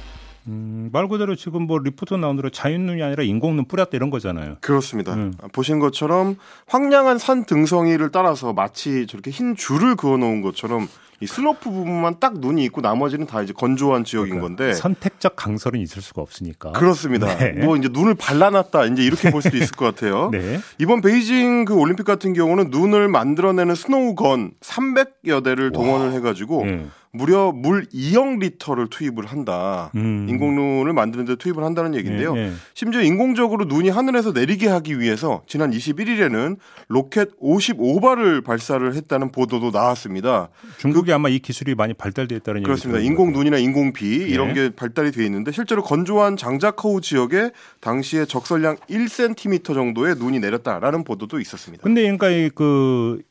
음, 0.48 0.73
말 0.92 1.08
그대로 1.08 1.36
지금 1.36 1.64
뭐 1.64 1.80
리포트 1.80 2.14
나온 2.16 2.36
대로 2.36 2.50
자연눈이 2.50 3.02
아니라 3.02 3.24
인공눈 3.24 3.66
뿌렸다 3.66 3.92
이런 3.94 4.10
거잖아요. 4.10 4.58
그렇습니다. 4.62 5.14
음. 5.14 5.34
보신 5.52 5.80
것처럼 5.80 6.38
황량한 6.68 7.18
산 7.18 7.46
등성이를 7.46 8.12
따라서 8.12 8.54
마치 8.54 9.08
저렇게 9.08 9.32
흰 9.32 9.56
줄을 9.56 9.96
그어 9.96 10.18
놓은 10.18 10.42
것처럼 10.42 10.88
이 11.24 11.28
슬로프 11.28 11.70
부분만 11.70 12.16
딱 12.20 12.40
눈이 12.40 12.66
있고 12.66 12.82
나머지는 12.82 13.26
다 13.26 13.42
이제 13.42 13.54
건조한 13.54 14.04
지역인 14.04 14.42
건데 14.42 14.58
그러니까 14.58 14.82
선택적 14.82 15.36
강설은 15.38 15.80
있을 15.80 16.02
수가 16.02 16.22
없으니까. 16.22 16.74
그렇습니다. 16.74 17.34
네. 17.38 17.52
뭐 17.64 17.78
이제 17.78 17.88
눈을 17.90 18.16
발라놨다 18.16 18.86
이제 18.88 19.04
이렇게 19.04 19.32
볼 19.32 19.42
수도 19.42 19.56
있을 19.56 19.72
것 19.72 19.86
같아요. 19.86 20.32
네. 20.34 20.60
이번 20.80 21.00
베이징 21.00 21.64
그 21.64 21.76
올림픽 21.76 22.06
같은 22.06 22.34
경우는 22.34 22.72
눈을 22.72 23.08
만들어내는 23.08 23.74
snow 23.74 24.18
gun 24.18 24.52
300여 24.60 25.44
대를 25.46 25.72
동원을 25.72 26.12
해가지고 26.12 26.64
예. 26.68 26.86
무려 27.14 27.52
물 27.52 27.86
2억 27.94 28.40
리터를 28.40 28.90
투입을 28.90 29.28
한다. 29.28 29.92
음. 29.96 30.26
인공눈 30.28 30.73
을 30.74 30.94
만드는 30.94 31.26
데 31.26 31.36
투입을 31.36 31.64
한다는 31.64 31.94
얘기인데요. 31.96 32.36
예, 32.36 32.48
예. 32.48 32.52
심지어 32.74 33.02
인공적으로 33.02 33.66
눈이 33.66 33.90
하늘에서 33.90 34.32
내리게 34.32 34.68
하기 34.68 35.00
위해서 35.00 35.44
지난 35.48 35.72
21일에는 35.72 36.58
로켓 36.88 37.30
55발을 37.40 38.44
발사를 38.44 38.94
했다는 38.96 39.32
보도도 39.32 39.70
나왔습니다. 39.72 40.50
중국이 40.78 41.14
아마 41.14 41.30
이 41.30 41.40
기술이 41.40 41.76
많이 41.76 41.94
발달돼 41.94 42.36
있다는 42.38 42.62
얘기 42.62 42.66
그렇습니다. 42.66 43.00
인공 43.00 43.34
눈이나 43.34 43.58
인공 43.58 43.94
비 43.94 44.16
이런 44.16 44.54
게 44.54 44.70
발달이 44.70 45.12
돼 45.12 45.24
있는데 45.26 45.52
실제로 45.52 45.84
건조한 45.84 46.36
장자커우 46.38 47.02
지역에 47.02 47.52
당시에 47.80 48.26
적설량 48.26 48.78
1cm 48.90 49.74
정도의 49.74 50.16
눈이 50.16 50.40
내렸다라는 50.40 51.04
보도도 51.04 51.40
있었습니다. 51.40 51.84
근데 51.84 52.02
그러니까 52.02 52.30
이그 52.30 53.22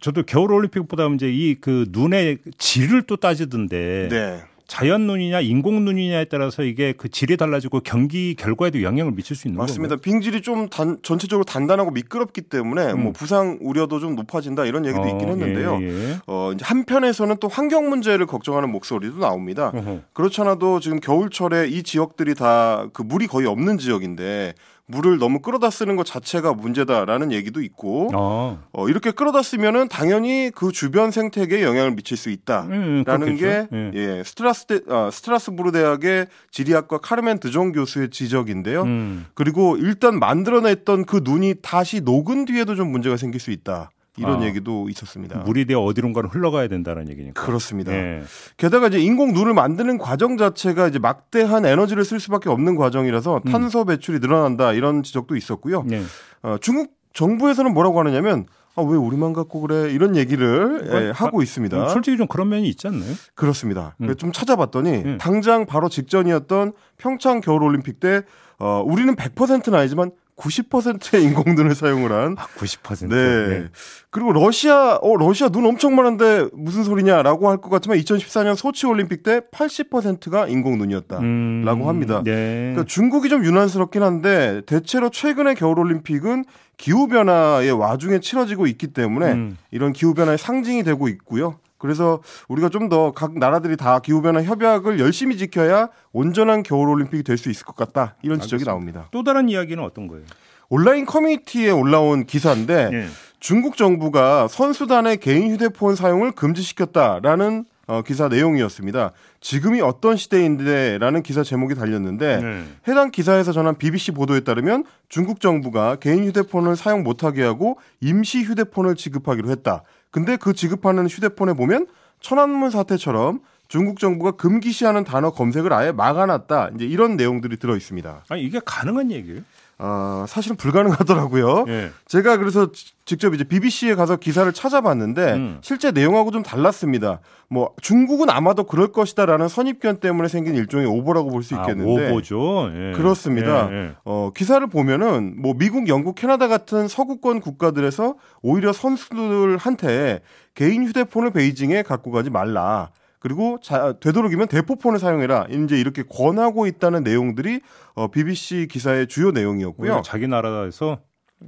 저도 0.00 0.22
겨울 0.24 0.52
올림픽보다 0.52 1.06
이제 1.14 1.28
이 1.30 1.56
그 1.60 1.86
눈의 1.90 2.38
질을 2.58 3.02
또 3.02 3.16
따지던데 3.16 4.08
네. 4.10 4.42
자연 4.66 5.06
눈이냐 5.06 5.40
인공 5.40 5.84
눈이냐에 5.84 6.24
따라서 6.26 6.62
이게 6.62 6.92
그 6.92 7.08
질이 7.10 7.36
달라지고 7.36 7.80
경기 7.80 8.34
결과에도 8.34 8.82
영향을 8.82 9.12
미칠 9.12 9.36
수 9.36 9.48
있는 9.48 9.58
맞습니다. 9.58 9.96
건가요? 9.96 10.02
빙질이 10.02 10.42
좀 10.42 10.68
단, 10.68 10.98
전체적으로 11.02 11.44
단단하고 11.44 11.90
미끄럽기 11.90 12.42
때문에 12.42 12.92
음. 12.92 13.02
뭐 13.02 13.12
부상 13.12 13.58
우려도 13.60 14.00
좀 14.00 14.14
높아진다 14.14 14.64
이런 14.64 14.84
얘기도 14.86 15.04
있긴 15.06 15.28
어, 15.28 15.30
했는데요. 15.32 15.78
예, 15.82 15.86
예. 15.86 16.16
어, 16.26 16.52
이제 16.54 16.64
한편에서는 16.64 17.36
또 17.40 17.48
환경 17.48 17.88
문제를 17.88 18.26
걱정하는 18.26 18.70
목소리도 18.70 19.18
나옵니다. 19.18 19.72
어허. 19.74 20.00
그렇잖아도 20.12 20.80
지금 20.80 21.00
겨울철에 21.00 21.68
이 21.68 21.82
지역들이 21.82 22.34
다 22.34 22.82
그 22.92 23.02
물이 23.02 23.26
거의 23.26 23.46
없는 23.46 23.78
지역인데 23.78 24.54
물을 24.86 25.18
너무 25.18 25.40
끌어다 25.40 25.70
쓰는 25.70 25.96
것 25.96 26.04
자체가 26.04 26.54
문제다라는 26.54 27.32
얘기도 27.32 27.62
있고 27.62 28.10
어. 28.14 28.62
어, 28.72 28.88
이렇게 28.88 29.10
끌어다 29.10 29.42
쓰면은 29.42 29.88
당연히 29.88 30.50
그 30.54 30.72
주변 30.72 31.10
생태계에 31.10 31.62
영향을 31.62 31.92
미칠 31.94 32.16
수 32.16 32.30
있다. 32.30 32.62
음, 32.64 33.04
라는 33.06 33.36
게 33.36 33.66
그렇겠죠. 33.68 33.76
예. 33.76 34.18
예, 34.18 34.22
스트라스 34.24 34.66
데, 34.66 34.80
아, 34.88 35.10
스트라스부르 35.12 35.72
대학의 35.72 36.26
지리학과 36.50 36.98
카르멘 36.98 37.38
드종 37.38 37.72
교수의 37.72 38.10
지적인데요. 38.10 38.82
음. 38.82 39.26
그리고 39.34 39.76
일단 39.76 40.18
만들어냈던 40.18 41.06
그 41.06 41.20
눈이 41.22 41.56
다시 41.62 42.00
녹은 42.00 42.44
뒤에도 42.44 42.74
좀 42.74 42.90
문제가 42.90 43.16
생길 43.16 43.40
수 43.40 43.50
있다. 43.50 43.90
이런 44.18 44.42
아. 44.42 44.44
얘기도 44.44 44.88
있었습니다. 44.90 45.38
물이 45.40 45.64
되어 45.64 45.80
어디론가로 45.80 46.28
흘러가야 46.28 46.68
된다는 46.68 47.08
얘기니까. 47.08 47.44
그렇습니다. 47.44 47.92
예. 47.92 48.22
게다가 48.58 48.88
이제 48.88 49.00
인공 49.00 49.32
눈을 49.32 49.54
만드는 49.54 49.98
과정 49.98 50.36
자체가 50.36 50.88
이제 50.88 50.98
막대한 50.98 51.64
에너지를 51.64 52.04
쓸 52.04 52.20
수밖에 52.20 52.50
없는 52.50 52.76
과정이라서 52.76 53.42
음. 53.46 53.50
탄소 53.50 53.84
배출이 53.84 54.18
늘어난다 54.18 54.72
이런 54.74 55.02
지적도 55.02 55.34
있었고요. 55.34 55.86
예. 55.92 56.02
어, 56.42 56.56
중국 56.60 56.94
정부에서는 57.14 57.72
뭐라고 57.72 58.00
하느냐면 58.00 58.46
아, 58.74 58.82
왜 58.82 58.96
우리만 58.96 59.32
갖고 59.32 59.60
그래 59.60 59.90
이런 59.90 60.16
얘기를 60.16 60.88
예, 60.90 61.10
아, 61.10 61.12
하고 61.12 61.42
있습니다. 61.42 61.82
음, 61.82 61.88
솔직히 61.88 62.16
좀 62.16 62.26
그런 62.26 62.48
면이 62.48 62.68
있지 62.68 62.88
않나요? 62.88 63.12
그렇습니다. 63.34 63.96
음. 64.00 64.14
좀 64.16 64.32
찾아봤더니 64.32 64.90
음. 64.90 65.18
당장 65.18 65.66
바로 65.66 65.88
직전이었던 65.88 66.72
평창 66.96 67.40
겨울 67.40 67.62
올림픽 67.62 68.00
때 68.00 68.22
어, 68.58 68.82
우리는 68.84 69.14
100%는 69.14 69.78
아니지만 69.78 70.12
90%의 70.36 71.22
인공눈을 71.24 71.74
사용을 71.74 72.10
한 72.12 72.36
아, 72.38 72.46
90%. 72.56 73.08
네. 73.08 73.68
그리고 74.10 74.32
러시아, 74.32 74.96
어, 75.00 75.16
러시아 75.16 75.48
눈 75.48 75.66
엄청 75.66 75.94
많은데 75.94 76.46
무슨 76.52 76.84
소리냐라고 76.84 77.48
할 77.50 77.58
것 77.58 77.70
같지만 77.70 77.98
2014년 77.98 78.56
소치 78.56 78.86
올림픽 78.86 79.22
때 79.22 79.40
80%가 79.52 80.48
인공 80.48 80.78
눈이었다. 80.78 81.18
음, 81.20 81.62
라고 81.64 81.88
합니다. 81.88 82.22
네. 82.24 82.70
그러니까 82.72 82.84
중국이 82.84 83.28
좀 83.28 83.44
유난스럽긴 83.44 84.02
한데 84.02 84.62
대체로 84.66 85.10
최근의 85.10 85.54
겨울 85.54 85.78
올림픽은 85.78 86.44
기후 86.76 87.06
변화의 87.06 87.70
와중에 87.72 88.18
치러지고 88.20 88.66
있기 88.66 88.88
때문에 88.88 89.32
음. 89.32 89.56
이런 89.70 89.92
기후 89.92 90.14
변화의 90.14 90.38
상징이 90.38 90.82
되고 90.82 91.06
있고요. 91.08 91.58
그래서 91.82 92.20
우리가 92.48 92.68
좀 92.70 92.88
더 92.88 93.12
각 93.12 93.36
나라들이 93.38 93.76
다 93.76 93.98
기후 93.98 94.22
변화 94.22 94.42
협약을 94.42 94.98
열심히 95.00 95.36
지켜야 95.36 95.88
온전한 96.12 96.62
겨울 96.62 96.88
올림픽이 96.88 97.22
될 97.24 97.36
수 97.36 97.50
있을 97.50 97.66
것 97.66 97.74
같다. 97.76 98.14
이런 98.22 98.38
지적이 98.40 98.62
알겠습니다. 98.62 98.70
나옵니다. 98.72 99.08
또 99.10 99.22
다른 99.24 99.48
이야기는 99.48 99.82
어떤 99.82 100.06
거예요? 100.08 100.24
온라인 100.68 101.04
커뮤니티에 101.04 101.70
올라온 101.70 102.24
기사인데 102.24 102.90
예. 102.92 103.06
중국 103.40 103.76
정부가 103.76 104.46
선수단의 104.48 105.16
개인 105.18 105.50
휴대폰 105.52 105.96
사용을 105.96 106.32
금지시켰다라는 106.32 107.64
어, 107.88 108.02
기사 108.02 108.28
내용이었습니다. 108.28 109.12
지금이 109.40 109.80
어떤 109.80 110.16
시대인데라는 110.16 111.22
기사 111.22 111.42
제목이 111.42 111.74
달렸는데 111.74 112.40
네. 112.40 112.64
해당 112.88 113.10
기사에서 113.10 113.52
전한 113.52 113.76
BBC 113.76 114.12
보도에 114.12 114.40
따르면 114.40 114.84
중국 115.08 115.40
정부가 115.40 115.96
개인 115.96 116.24
휴대폰을 116.24 116.76
사용 116.76 117.02
못하게 117.02 117.42
하고 117.42 117.78
임시 118.00 118.42
휴대폰을 118.42 118.94
지급하기로 118.94 119.50
했다. 119.50 119.82
근데 120.10 120.36
그 120.36 120.52
지급하는 120.52 121.08
휴대폰에 121.08 121.54
보면 121.54 121.86
천안문 122.20 122.70
사태처럼 122.70 123.40
중국 123.66 123.98
정부가 123.98 124.32
금기시하는 124.32 125.02
단어 125.04 125.30
검색을 125.30 125.72
아예 125.72 125.92
막아놨다. 125.92 126.72
이제 126.74 126.84
이런 126.84 127.16
내용들이 127.16 127.56
들어 127.56 127.74
있습니다. 127.74 128.24
아니 128.28 128.42
이게 128.42 128.60
가능한 128.64 129.10
얘기예요? 129.10 129.40
아, 129.84 130.24
사실은 130.28 130.56
불가능하더라고요. 130.56 131.64
예. 131.66 131.90
제가 132.06 132.36
그래서 132.36 132.70
지- 132.70 132.92
직접 133.04 133.34
이제 133.34 133.42
BBC에 133.42 133.96
가서 133.96 134.14
기사를 134.14 134.50
찾아봤는데 134.52 135.32
음. 135.32 135.58
실제 135.60 135.90
내용하고 135.90 136.30
좀 136.30 136.44
달랐습니다. 136.44 137.18
뭐 137.48 137.72
중국은 137.82 138.30
아마도 138.30 138.62
그럴 138.62 138.92
것이다라는 138.92 139.48
선입견 139.48 139.96
때문에 139.98 140.28
생긴 140.28 140.54
일종의 140.54 140.86
오보라고 140.86 141.30
볼 141.30 141.42
수 141.42 141.54
있겠는데 141.54 142.06
아, 142.06 142.10
오보죠. 142.12 142.70
예. 142.72 142.92
그렇습니다. 142.92 143.68
예, 143.72 143.74
예. 143.76 143.90
어, 144.04 144.30
기사를 144.34 144.64
보면은 144.68 145.34
뭐 145.42 145.54
미국, 145.58 145.88
영국, 145.88 146.14
캐나다 146.14 146.46
같은 146.46 146.86
서구권 146.86 147.40
국가들에서 147.40 148.14
오히려 148.40 148.72
선수들한테 148.72 150.20
개인 150.54 150.86
휴대폰을 150.86 151.32
베이징에 151.32 151.82
갖고 151.82 152.12
가지 152.12 152.30
말라. 152.30 152.90
그리고 153.22 153.58
자, 153.62 153.94
되도록이면 154.00 154.48
대포폰을 154.48 154.98
사용해라. 154.98 155.46
이제 155.48 155.78
이렇게 155.78 156.02
권하고 156.02 156.66
있다는 156.66 157.04
내용들이 157.04 157.60
어, 157.94 158.08
BBC 158.08 158.66
기사의 158.68 159.06
주요 159.06 159.30
내용이었고요. 159.30 159.90
오히려 159.90 160.02
자기 160.02 160.26
나라에서 160.26 160.98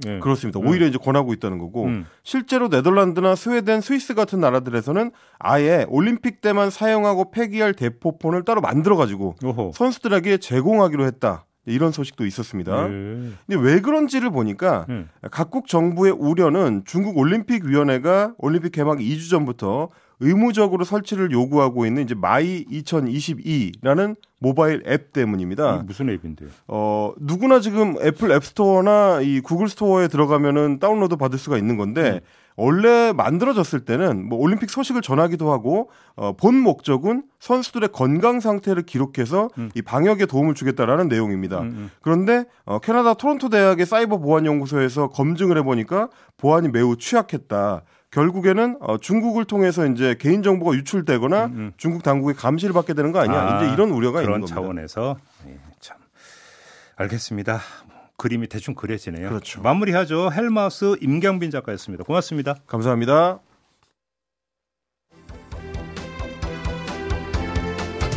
예. 0.07 0.19
그렇습니다. 0.19 0.59
음. 0.59 0.67
오히려 0.67 0.87
이제 0.87 0.97
권하고 0.97 1.33
있다는 1.33 1.57
거고 1.57 1.85
음. 1.85 2.05
실제로 2.23 2.69
네덜란드나 2.69 3.35
스웨덴, 3.35 3.81
스위스 3.81 4.13
같은 4.13 4.39
나라들에서는 4.39 5.11
아예 5.37 5.85
올림픽 5.89 6.39
때만 6.39 6.69
사용하고 6.69 7.31
폐기할 7.31 7.73
대포폰을 7.73 8.43
따로 8.43 8.61
만들어 8.61 8.95
가지고. 8.95 9.35
선수들에게 9.73 10.37
제공하기로 10.37 11.05
했다. 11.05 11.45
이런 11.65 11.91
소식도 11.91 12.25
있었습니다. 12.25 12.85
예. 12.85 12.87
근데 12.87 13.59
왜 13.59 13.81
그런지를 13.81 14.29
보니까 14.29 14.85
음. 14.89 15.09
각국 15.29 15.67
정부의 15.67 16.13
우려는 16.13 16.83
중국 16.85 17.17
올림픽 17.17 17.65
위원회가 17.65 18.33
올림픽 18.37 18.71
개막 18.71 18.99
2주 18.99 19.29
전부터 19.29 19.89
의무적으로 20.19 20.85
설치를 20.85 21.31
요구하고 21.31 21.85
있는 21.85 22.03
이제 22.03 22.15
마이 22.15 22.65
2022라는 22.65 24.15
모바일 24.39 24.83
앱 24.87 25.13
때문입니다. 25.13 25.83
무슨 25.85 26.09
앱인데요? 26.09 26.49
어, 26.67 27.13
누구나 27.19 27.59
지금 27.59 27.95
애플 28.01 28.31
앱스토어나 28.31 29.21
이 29.21 29.41
구글 29.41 29.67
스토어에 29.69 30.07
들어가면은 30.07 30.79
다운로드 30.79 31.15
받을 31.15 31.39
수가 31.39 31.57
있는 31.57 31.77
건데 31.77 32.21
원래 32.57 33.11
만들어졌을 33.11 33.81
때는 33.81 34.29
뭐 34.29 34.39
올림픽 34.39 34.69
소식을 34.69 35.01
전하기도 35.01 35.51
하고 35.51 35.89
어, 36.15 36.33
본 36.33 36.55
목적은 36.55 37.23
선수들의 37.39 37.89
건강 37.91 38.39
상태를 38.39 38.83
기록해서 38.83 39.49
이 39.73 39.81
방역에 39.81 40.25
도움을 40.25 40.53
주겠다라는 40.55 41.09
내용입니다. 41.09 41.61
음, 41.61 41.65
음. 41.65 41.91
그런데 42.01 42.45
어, 42.65 42.79
캐나다 42.79 43.13
토론토 43.13 43.49
대학의 43.49 43.85
사이버 43.85 44.19
보안 44.19 44.45
연구소에서 44.45 45.09
검증을 45.09 45.57
해보니까 45.59 46.09
보안이 46.37 46.69
매우 46.69 46.95
취약했다. 46.97 47.81
결국에는 48.15 48.77
어, 48.79 48.97
중국을 48.97 49.43
통해서 49.43 49.85
이제 49.85 50.15
개인 50.17 50.41
정보가 50.41 50.73
유출되거나 50.77 51.45
음, 51.47 51.51
음. 51.51 51.73
중국 51.75 52.01
당국의 52.01 52.35
감시를 52.35 52.73
받게 52.73 52.93
되는 52.93 53.11
거 53.11 53.19
아니야? 53.19 53.41
아, 53.41 53.63
이제 53.63 53.73
이런 53.73 53.91
우려가 53.91 54.21
있는 54.21 54.39
겁니다. 54.39 54.55
차원에서 54.55 55.17
예, 55.49 55.57
참 55.81 55.97
알겠습니다. 56.95 57.59
뭐, 57.87 57.95
그림이 58.15 58.47
대충 58.47 58.73
그려지네요. 58.73 59.27
그렇죠. 59.27 59.61
마무리하죠. 59.61 60.31
헬마우스 60.31 60.95
임경빈 61.01 61.51
작가였습니다. 61.51 62.05
고맙습니다. 62.05 62.55
감사합니다. 62.67 63.39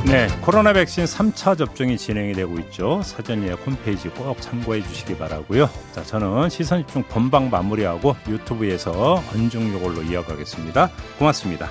네, 0.09 0.27
코로나 0.40 0.73
백신 0.73 1.05
3차 1.05 1.59
접종이 1.59 1.99
진행이 1.99 2.33
되고 2.33 2.59
있죠. 2.61 3.03
사전 3.03 3.44
예약 3.44 3.59
홈페이지 3.66 4.09
꼭 4.09 4.40
참고해 4.40 4.83
주시기 4.83 5.18
바라고요. 5.18 5.68
자, 5.92 6.03
저는 6.03 6.49
시선 6.49 6.79
집중 6.81 7.03
본방 7.03 7.51
마무리하고 7.51 8.16
유튜브에서 8.27 9.23
언중 9.35 9.71
요걸로 9.75 10.01
이어가겠습니다. 10.01 10.90
고맙습니다. 11.18 11.68